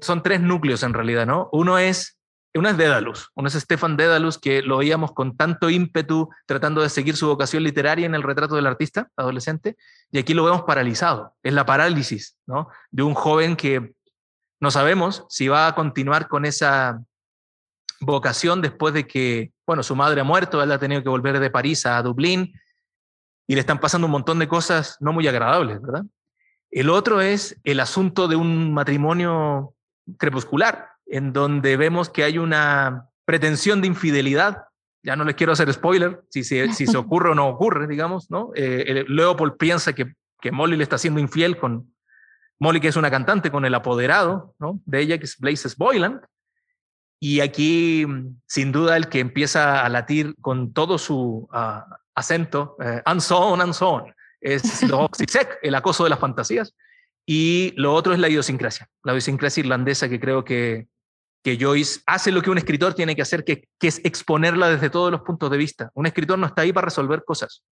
son 0.00 0.22
tres 0.22 0.40
núcleos 0.40 0.82
en 0.82 0.92
realidad, 0.92 1.26
¿no? 1.26 1.48
Uno 1.52 1.78
es, 1.78 2.18
uno 2.54 2.68
es 2.68 2.76
Dédalus, 2.76 3.30
uno 3.34 3.48
es 3.48 3.54
Stefan 3.54 3.96
Dédalus, 3.96 4.38
que 4.38 4.62
lo 4.62 4.76
oíamos 4.76 5.12
con 5.12 5.36
tanto 5.36 5.70
ímpetu 5.70 6.28
tratando 6.46 6.82
de 6.82 6.88
seguir 6.88 7.16
su 7.16 7.28
vocación 7.28 7.62
literaria 7.62 8.06
en 8.06 8.14
el 8.14 8.22
retrato 8.22 8.56
del 8.56 8.66
artista 8.66 9.08
adolescente, 9.16 9.76
y 10.10 10.18
aquí 10.18 10.34
lo 10.34 10.44
vemos 10.44 10.62
paralizado, 10.62 11.34
es 11.42 11.54
la 11.54 11.64
parálisis, 11.64 12.36
¿no? 12.46 12.68
De 12.90 13.02
un 13.02 13.14
joven 13.14 13.56
que 13.56 13.94
no 14.58 14.70
sabemos 14.70 15.24
si 15.30 15.48
va 15.48 15.68
a 15.68 15.74
continuar 15.74 16.28
con 16.28 16.44
esa 16.44 17.00
vocación 18.00 18.62
después 18.62 18.94
de 18.94 19.06
que, 19.06 19.52
bueno, 19.66 19.82
su 19.82 19.94
madre 19.94 20.20
ha 20.20 20.24
muerto, 20.24 20.62
él 20.62 20.72
ha 20.72 20.78
tenido 20.78 21.02
que 21.02 21.08
volver 21.08 21.38
de 21.38 21.50
París 21.50 21.86
a 21.86 22.02
Dublín 22.02 22.52
y 23.46 23.54
le 23.54 23.60
están 23.60 23.80
pasando 23.80 24.06
un 24.06 24.12
montón 24.12 24.38
de 24.38 24.48
cosas 24.48 24.96
no 25.00 25.12
muy 25.12 25.26
agradables, 25.28 25.80
¿verdad? 25.80 26.04
El 26.70 26.88
otro 26.88 27.20
es 27.20 27.58
el 27.64 27.80
asunto 27.80 28.28
de 28.28 28.36
un 28.36 28.72
matrimonio 28.72 29.74
crepuscular, 30.18 30.90
en 31.06 31.32
donde 31.32 31.76
vemos 31.76 32.08
que 32.08 32.22
hay 32.22 32.38
una 32.38 33.08
pretensión 33.24 33.80
de 33.80 33.88
infidelidad. 33.88 34.64
Ya 35.02 35.16
no 35.16 35.24
les 35.24 35.34
quiero 35.34 35.52
hacer 35.52 35.72
spoiler, 35.72 36.22
si 36.30 36.44
se, 36.44 36.72
si 36.72 36.86
se 36.86 36.96
ocurre 36.96 37.30
o 37.30 37.34
no 37.34 37.48
ocurre, 37.48 37.88
digamos, 37.88 38.30
¿no? 38.30 38.50
Eh, 38.54 39.04
Leopold 39.08 39.56
piensa 39.56 39.92
que, 39.92 40.14
que 40.40 40.52
Molly 40.52 40.76
le 40.76 40.84
está 40.84 40.96
siendo 40.96 41.18
infiel 41.18 41.58
con 41.58 41.92
Molly, 42.60 42.80
que 42.80 42.88
es 42.88 42.96
una 42.96 43.10
cantante, 43.10 43.50
con 43.50 43.64
el 43.64 43.74
apoderado 43.74 44.54
¿no? 44.58 44.80
de 44.84 45.00
ella, 45.00 45.18
que 45.18 45.24
es 45.24 45.38
Blazes 45.38 45.76
Boyland, 45.76 46.20
y 47.22 47.40
aquí, 47.40 48.06
sin 48.46 48.72
duda, 48.72 48.96
el 48.96 49.10
que 49.10 49.20
empieza 49.20 49.84
a 49.84 49.88
latir 49.90 50.34
con 50.40 50.72
todo 50.72 50.96
su 50.96 51.46
uh, 51.52 51.94
acento, 52.14 52.76
uh, 52.78 53.02
and 53.04 53.20
so 53.20 53.36
on, 53.36 53.60
and 53.60 53.74
so 53.74 53.90
on, 53.90 54.14
es 54.40 54.82
el 55.62 55.74
acoso 55.74 56.04
de 56.04 56.10
las 56.10 56.18
fantasías. 56.18 56.74
Y 57.26 57.74
lo 57.76 57.92
otro 57.92 58.14
es 58.14 58.18
la 58.18 58.30
idiosincrasia, 58.30 58.88
la 59.04 59.12
idiosincrasia 59.12 59.60
irlandesa 59.60 60.08
que 60.08 60.18
creo 60.18 60.44
que, 60.44 60.88
que 61.44 61.58
Joyce 61.60 62.00
hace 62.06 62.32
lo 62.32 62.40
que 62.40 62.50
un 62.50 62.56
escritor 62.56 62.94
tiene 62.94 63.14
que 63.14 63.22
hacer, 63.22 63.44
que, 63.44 63.68
que 63.78 63.88
es 63.88 64.00
exponerla 64.02 64.70
desde 64.70 64.88
todos 64.88 65.12
los 65.12 65.20
puntos 65.20 65.50
de 65.50 65.58
vista. 65.58 65.90
Un 65.92 66.06
escritor 66.06 66.38
no 66.38 66.46
está 66.46 66.62
ahí 66.62 66.72
para 66.72 66.86
resolver 66.86 67.22
cosas. 67.24 67.62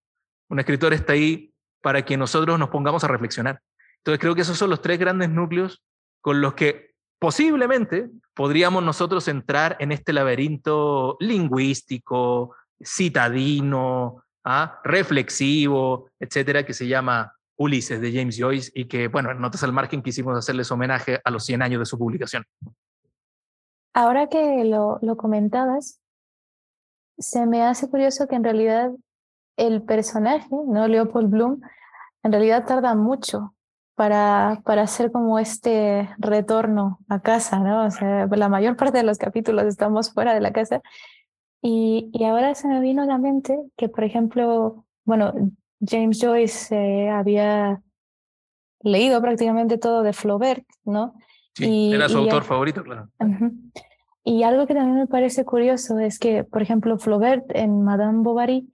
Un 0.47 0.59
escritor 0.59 0.93
está 0.93 1.13
ahí 1.13 1.51
para 1.81 2.05
que 2.05 2.17
nosotros 2.17 2.59
nos 2.59 2.69
pongamos 2.69 3.03
a 3.03 3.07
reflexionar. 3.07 3.61
Entonces 3.97 4.19
creo 4.19 4.35
que 4.35 4.41
esos 4.41 4.59
son 4.59 4.69
los 4.69 4.81
tres 4.81 4.99
grandes 4.99 5.29
núcleos 5.31 5.83
con 6.21 6.39
los 6.39 6.53
que 6.53 6.88
posiblemente 7.19 8.09
podríamos 8.33 8.83
nosotros 8.83 9.27
entrar 9.27 9.75
en 9.79 9.91
este 9.91 10.13
laberinto 10.13 11.17
lingüístico, 11.19 12.55
citadino, 12.81 14.23
¿ah? 14.45 14.79
reflexivo, 14.83 16.09
etcétera, 16.19 16.65
que 16.65 16.73
se 16.73 16.87
llama 16.87 17.35
Ulises 17.57 17.99
de 17.99 18.13
James 18.13 18.37
Joyce 18.39 18.71
y 18.73 18.85
que, 18.85 19.09
bueno, 19.09 19.31
en 19.31 19.41
Notas 19.41 19.63
al 19.63 19.73
Margen 19.73 20.01
quisimos 20.01 20.37
hacerles 20.37 20.71
homenaje 20.71 21.19
a 21.23 21.29
los 21.29 21.43
100 21.45 21.61
años 21.61 21.79
de 21.79 21.85
su 21.85 21.97
publicación. 21.97 22.45
Ahora 23.93 24.27
que 24.27 24.63
lo, 24.63 24.97
lo 25.01 25.17
comentabas, 25.17 25.99
se 27.17 27.45
me 27.45 27.63
hace 27.63 27.89
curioso 27.89 28.27
que 28.27 28.35
en 28.35 28.45
realidad 28.45 28.91
el 29.57 29.83
personaje, 29.83 30.47
¿no? 30.49 30.87
Leopold 30.87 31.29
Bloom, 31.29 31.59
en 32.23 32.31
realidad 32.31 32.65
tarda 32.65 32.95
mucho 32.95 33.53
para, 33.99 34.61
para 34.63 34.83
hacer 34.83 35.11
como 35.11 35.39
este 35.39 36.07
retorno 36.19 36.99
a 37.09 37.19
casa, 37.19 37.59
¿no? 37.59 37.85
O 37.85 37.91
sea, 37.91 38.27
la 38.27 38.47
mayor 38.47 38.77
parte 38.77 38.97
de 38.97 39.03
los 39.03 39.17
capítulos 39.17 39.65
estamos 39.65 40.13
fuera 40.13 40.33
de 40.33 40.39
la 40.39 40.53
casa. 40.53 40.81
Y, 41.61 42.09
y 42.13 42.23
ahora 42.23 42.55
se 42.55 42.69
me 42.69 42.79
vino 42.79 43.01
a 43.01 43.05
la 43.05 43.17
mente 43.17 43.59
que, 43.75 43.89
por 43.89 44.05
ejemplo, 44.05 44.85
bueno, 45.03 45.33
James 45.85 46.17
Joyce 46.21 46.73
eh, 46.73 47.09
había 47.09 47.81
leído 48.83 49.21
prácticamente 49.21 49.77
todo 49.77 50.01
de 50.01 50.13
Flaubert, 50.13 50.63
¿no? 50.85 51.15
Sí, 51.55 51.89
y, 51.89 51.93
era 51.93 52.07
su 52.07 52.19
autor 52.19 52.45
favorito, 52.45 52.81
claro. 52.81 53.09
Y 54.23 54.43
algo 54.43 54.65
que 54.65 54.75
también 54.75 54.97
me 54.97 55.07
parece 55.07 55.43
curioso 55.43 55.99
es 55.99 56.19
que, 56.19 56.45
por 56.45 56.61
ejemplo, 56.61 56.97
Flaubert 56.99 57.53
en 57.53 57.83
Madame 57.83 58.19
Bovary 58.23 58.71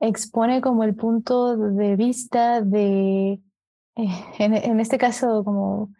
expone 0.00 0.62
como 0.62 0.84
el 0.84 0.94
punto 0.94 1.54
de 1.54 1.96
vista 1.96 2.62
de 2.62 3.42
en, 4.38 4.80
este 4.80 4.98
caso 4.98 5.44
como 5.44 5.90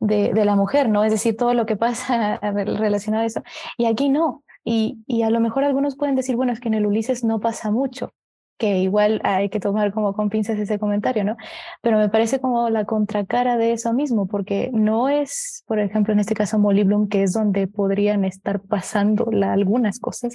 de, 0.00 0.32
la 0.44 0.56
mujer, 0.56 0.88
¿no? 0.88 1.04
Es 1.04 1.12
decir, 1.12 1.36
todo 1.36 1.54
lo 1.54 1.66
que 1.66 1.76
pasa 1.76 2.38
relacionado 2.42 3.24
a 3.24 3.26
eso. 3.26 3.42
Y 3.78 3.86
aquí 3.86 4.08
no. 4.08 4.44
Y, 4.64 5.22
a 5.22 5.30
lo 5.30 5.40
mejor 5.40 5.64
algunos 5.64 5.96
pueden 5.96 6.14
decir, 6.14 6.36
bueno, 6.36 6.52
es 6.52 6.60
que 6.60 6.68
en 6.68 6.74
el 6.74 6.86
Ulises 6.86 7.22
no 7.24 7.40
pasa 7.40 7.70
mucho 7.70 8.12
que 8.56 8.78
igual 8.78 9.20
hay 9.24 9.48
que 9.48 9.58
tomar 9.58 9.92
como 9.92 10.14
con 10.14 10.30
pinzas 10.30 10.58
ese 10.60 10.78
comentario, 10.78 11.24
¿no? 11.24 11.36
Pero 11.82 11.98
me 11.98 12.08
parece 12.08 12.40
como 12.40 12.70
la 12.70 12.84
contracara 12.84 13.56
de 13.56 13.72
eso 13.72 13.92
mismo, 13.92 14.28
porque 14.28 14.70
no 14.72 15.08
es, 15.08 15.64
por 15.66 15.80
ejemplo, 15.80 16.12
en 16.12 16.20
este 16.20 16.34
caso 16.34 16.60
Molly 16.60 16.84
Bloom, 16.84 17.08
que 17.08 17.24
es 17.24 17.32
donde 17.32 17.66
podrían 17.66 18.24
estar 18.24 18.60
pasando 18.60 19.28
algunas 19.42 19.98
cosas, 19.98 20.34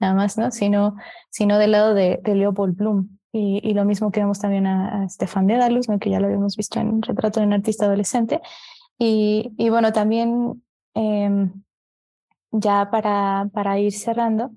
nada 0.00 0.14
más, 0.14 0.36
¿no? 0.36 0.50
Sino, 0.50 0.96
sino 1.30 1.58
del 1.58 1.70
lado 1.70 1.94
de, 1.94 2.18
de 2.24 2.34
Leopold 2.34 2.76
Bloom. 2.76 3.19
Y, 3.32 3.60
y, 3.62 3.74
lo 3.74 3.84
mismo 3.84 4.10
que 4.10 4.20
vemos 4.20 4.40
también 4.40 4.66
a, 4.66 5.02
a 5.02 5.08
Stefan 5.08 5.46
Dedalus, 5.46 5.88
¿no? 5.88 6.00
que 6.00 6.10
ya 6.10 6.18
lo 6.18 6.26
habíamos 6.26 6.56
visto 6.56 6.80
en 6.80 7.00
Retrato 7.00 7.38
de 7.38 7.46
un 7.46 7.52
artista 7.52 7.86
adolescente. 7.86 8.40
Y, 8.98 9.52
y 9.56 9.70
bueno, 9.70 9.92
también 9.92 10.62
eh, 10.94 11.48
ya 12.50 12.90
para, 12.90 13.48
para 13.52 13.78
ir 13.78 13.92
cerrando, 13.92 14.50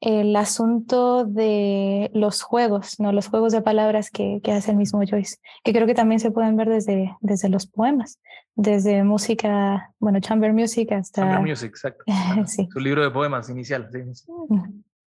el 0.00 0.36
asunto 0.36 1.24
de 1.24 2.10
los 2.12 2.42
juegos, 2.42 3.00
¿no? 3.00 3.10
Los 3.10 3.28
juegos 3.28 3.52
de 3.52 3.62
palabras 3.62 4.10
que, 4.10 4.40
que, 4.44 4.52
hace 4.52 4.72
el 4.72 4.76
mismo 4.76 5.00
Joyce, 5.08 5.38
que 5.62 5.72
creo 5.72 5.86
que 5.86 5.94
también 5.94 6.20
se 6.20 6.30
pueden 6.30 6.56
ver 6.56 6.68
desde, 6.68 7.16
desde 7.20 7.48
los 7.48 7.66
poemas, 7.66 8.20
desde 8.54 9.02
música, 9.02 9.92
bueno, 9.98 10.20
chamber 10.20 10.52
music 10.52 10.92
hasta... 10.92 11.22
Chamber 11.22 11.40
music, 11.40 11.70
exacto. 11.70 12.04
sí. 12.46 12.68
Su 12.70 12.80
libro 12.80 13.02
de 13.02 13.10
poemas 13.10 13.48
inicial. 13.48 13.88
Sí. 13.90 14.26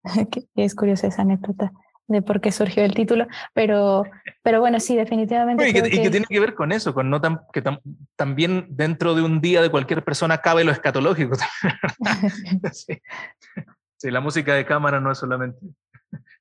es 0.54 0.74
curiosa 0.74 1.06
esa 1.06 1.22
anécdota 1.22 1.72
de 2.06 2.22
por 2.22 2.40
qué 2.40 2.52
surgió 2.52 2.84
el 2.84 2.94
título, 2.94 3.26
pero, 3.54 4.04
pero 4.42 4.60
bueno, 4.60 4.78
sí, 4.80 4.94
definitivamente. 4.94 5.68
y, 5.68 5.72
que, 5.72 5.82
que... 5.82 6.10
tiene 6.10 6.26
que 6.28 6.40
ver 6.40 6.54
con 6.54 6.72
eso, 6.72 6.92
con 6.92 7.08
no 7.08 7.20
tan, 7.20 7.40
que 7.52 7.62
también 8.16 8.66
dentro 8.70 9.14
de 9.14 9.22
un 9.22 9.40
día 9.40 9.62
de 9.62 9.70
cualquier 9.70 10.04
persona 10.04 10.38
cabe 10.38 10.64
lo 10.64 10.72
escatológico. 10.72 11.36
sí. 12.72 13.00
Sí, 13.96 14.10
la 14.10 14.20
música 14.20 14.54
de 14.54 14.66
cámara 14.66 15.00
no 15.00 15.10
es 15.10 15.18
solamente, 15.18 15.58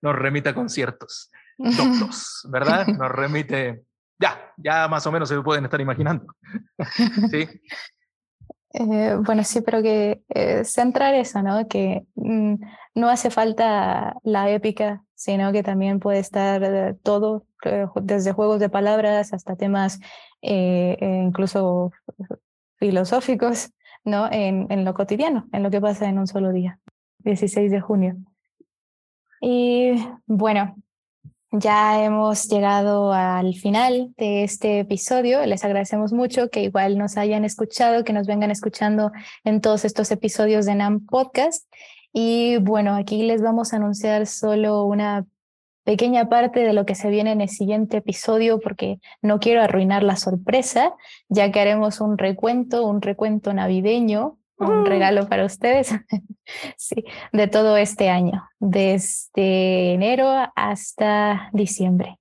nos 0.01 0.15
remite 0.15 0.49
a 0.49 0.53
conciertos, 0.53 1.31
doctos, 1.57 2.45
¿verdad? 2.49 2.85
Nos 2.87 3.09
remite, 3.09 3.83
ya, 4.19 4.51
ya 4.57 4.87
más 4.89 5.07
o 5.07 5.11
menos 5.13 5.29
se 5.29 5.41
pueden 5.41 5.63
estar 5.63 5.79
imaginando. 5.79 6.25
sí. 7.31 7.47
Eh, 8.73 9.17
bueno, 9.21 9.43
sí, 9.43 9.61
pero 9.61 9.81
que 9.81 10.23
eh, 10.29 10.65
centrar 10.65 11.13
eso, 11.13 11.41
¿no? 11.41 11.67
Que 11.67 12.05
mm, 12.15 12.55
no 12.95 13.09
hace 13.09 13.29
falta 13.29 14.17
la 14.23 14.49
épica, 14.49 15.03
sino 15.15 15.51
que 15.51 15.63
también 15.63 15.99
puede 15.99 16.19
estar 16.19 16.63
eh, 16.63 16.95
todo, 17.01 17.45
eh, 17.65 17.87
desde 18.01 18.33
juegos 18.33 18.59
de 18.59 18.69
palabras 18.69 19.33
hasta 19.33 19.55
temas 19.55 19.99
eh, 20.41 20.97
incluso 21.01 21.91
filosóficos, 22.77 23.71
¿no? 24.03 24.29
En, 24.31 24.67
en 24.69 24.85
lo 24.85 24.93
cotidiano, 24.93 25.47
en 25.53 25.63
lo 25.63 25.71
que 25.71 25.81
pasa 25.81 26.07
en 26.07 26.19
un 26.19 26.27
solo 26.27 26.51
día. 26.51 26.79
16 27.19 27.71
de 27.71 27.79
junio. 27.79 28.17
Y 29.39 29.93
bueno, 30.25 30.75
ya 31.51 32.03
hemos 32.03 32.49
llegado 32.49 33.13
al 33.13 33.53
final 33.53 34.13
de 34.17 34.43
este 34.43 34.79
episodio. 34.79 35.45
Les 35.45 35.63
agradecemos 35.63 36.11
mucho 36.11 36.49
que 36.49 36.63
igual 36.63 36.97
nos 36.97 37.15
hayan 37.15 37.45
escuchado, 37.45 38.03
que 38.03 38.11
nos 38.11 38.25
vengan 38.25 38.51
escuchando 38.51 39.11
en 39.43 39.61
todos 39.61 39.85
estos 39.85 40.09
episodios 40.11 40.65
de 40.65 40.75
NAM 40.75 41.05
Podcast. 41.05 41.65
Y 42.13 42.57
bueno, 42.57 42.95
aquí 42.95 43.23
les 43.23 43.41
vamos 43.41 43.73
a 43.73 43.77
anunciar 43.77 44.27
solo 44.27 44.85
una 44.85 45.25
pequeña 45.83 46.29
parte 46.29 46.61
de 46.61 46.73
lo 46.73 46.85
que 46.85 46.95
se 46.95 47.09
viene 47.09 47.31
en 47.31 47.41
el 47.41 47.49
siguiente 47.49 47.97
episodio 47.97 48.59
porque 48.59 48.99
no 49.21 49.39
quiero 49.39 49.61
arruinar 49.61 50.03
la 50.03 50.15
sorpresa, 50.15 50.93
ya 51.27 51.51
que 51.51 51.59
haremos 51.59 51.99
un 51.99 52.17
recuento, 52.17 52.85
un 52.85 53.01
recuento 53.01 53.53
navideño 53.53 54.37
un 54.57 54.85
regalo 54.85 55.27
para 55.27 55.45
ustedes, 55.45 55.93
sí, 56.77 57.03
de 57.31 57.47
todo 57.47 57.77
este 57.77 58.09
año, 58.09 58.47
desde 58.59 59.93
enero 59.93 60.29
hasta 60.55 61.49
diciembre. 61.53 62.19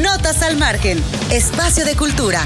Notas 0.03 0.43
al 0.43 0.57
Margen, 0.59 1.03
espacio 1.31 1.87
de 1.87 1.97
cultura. 1.97 2.43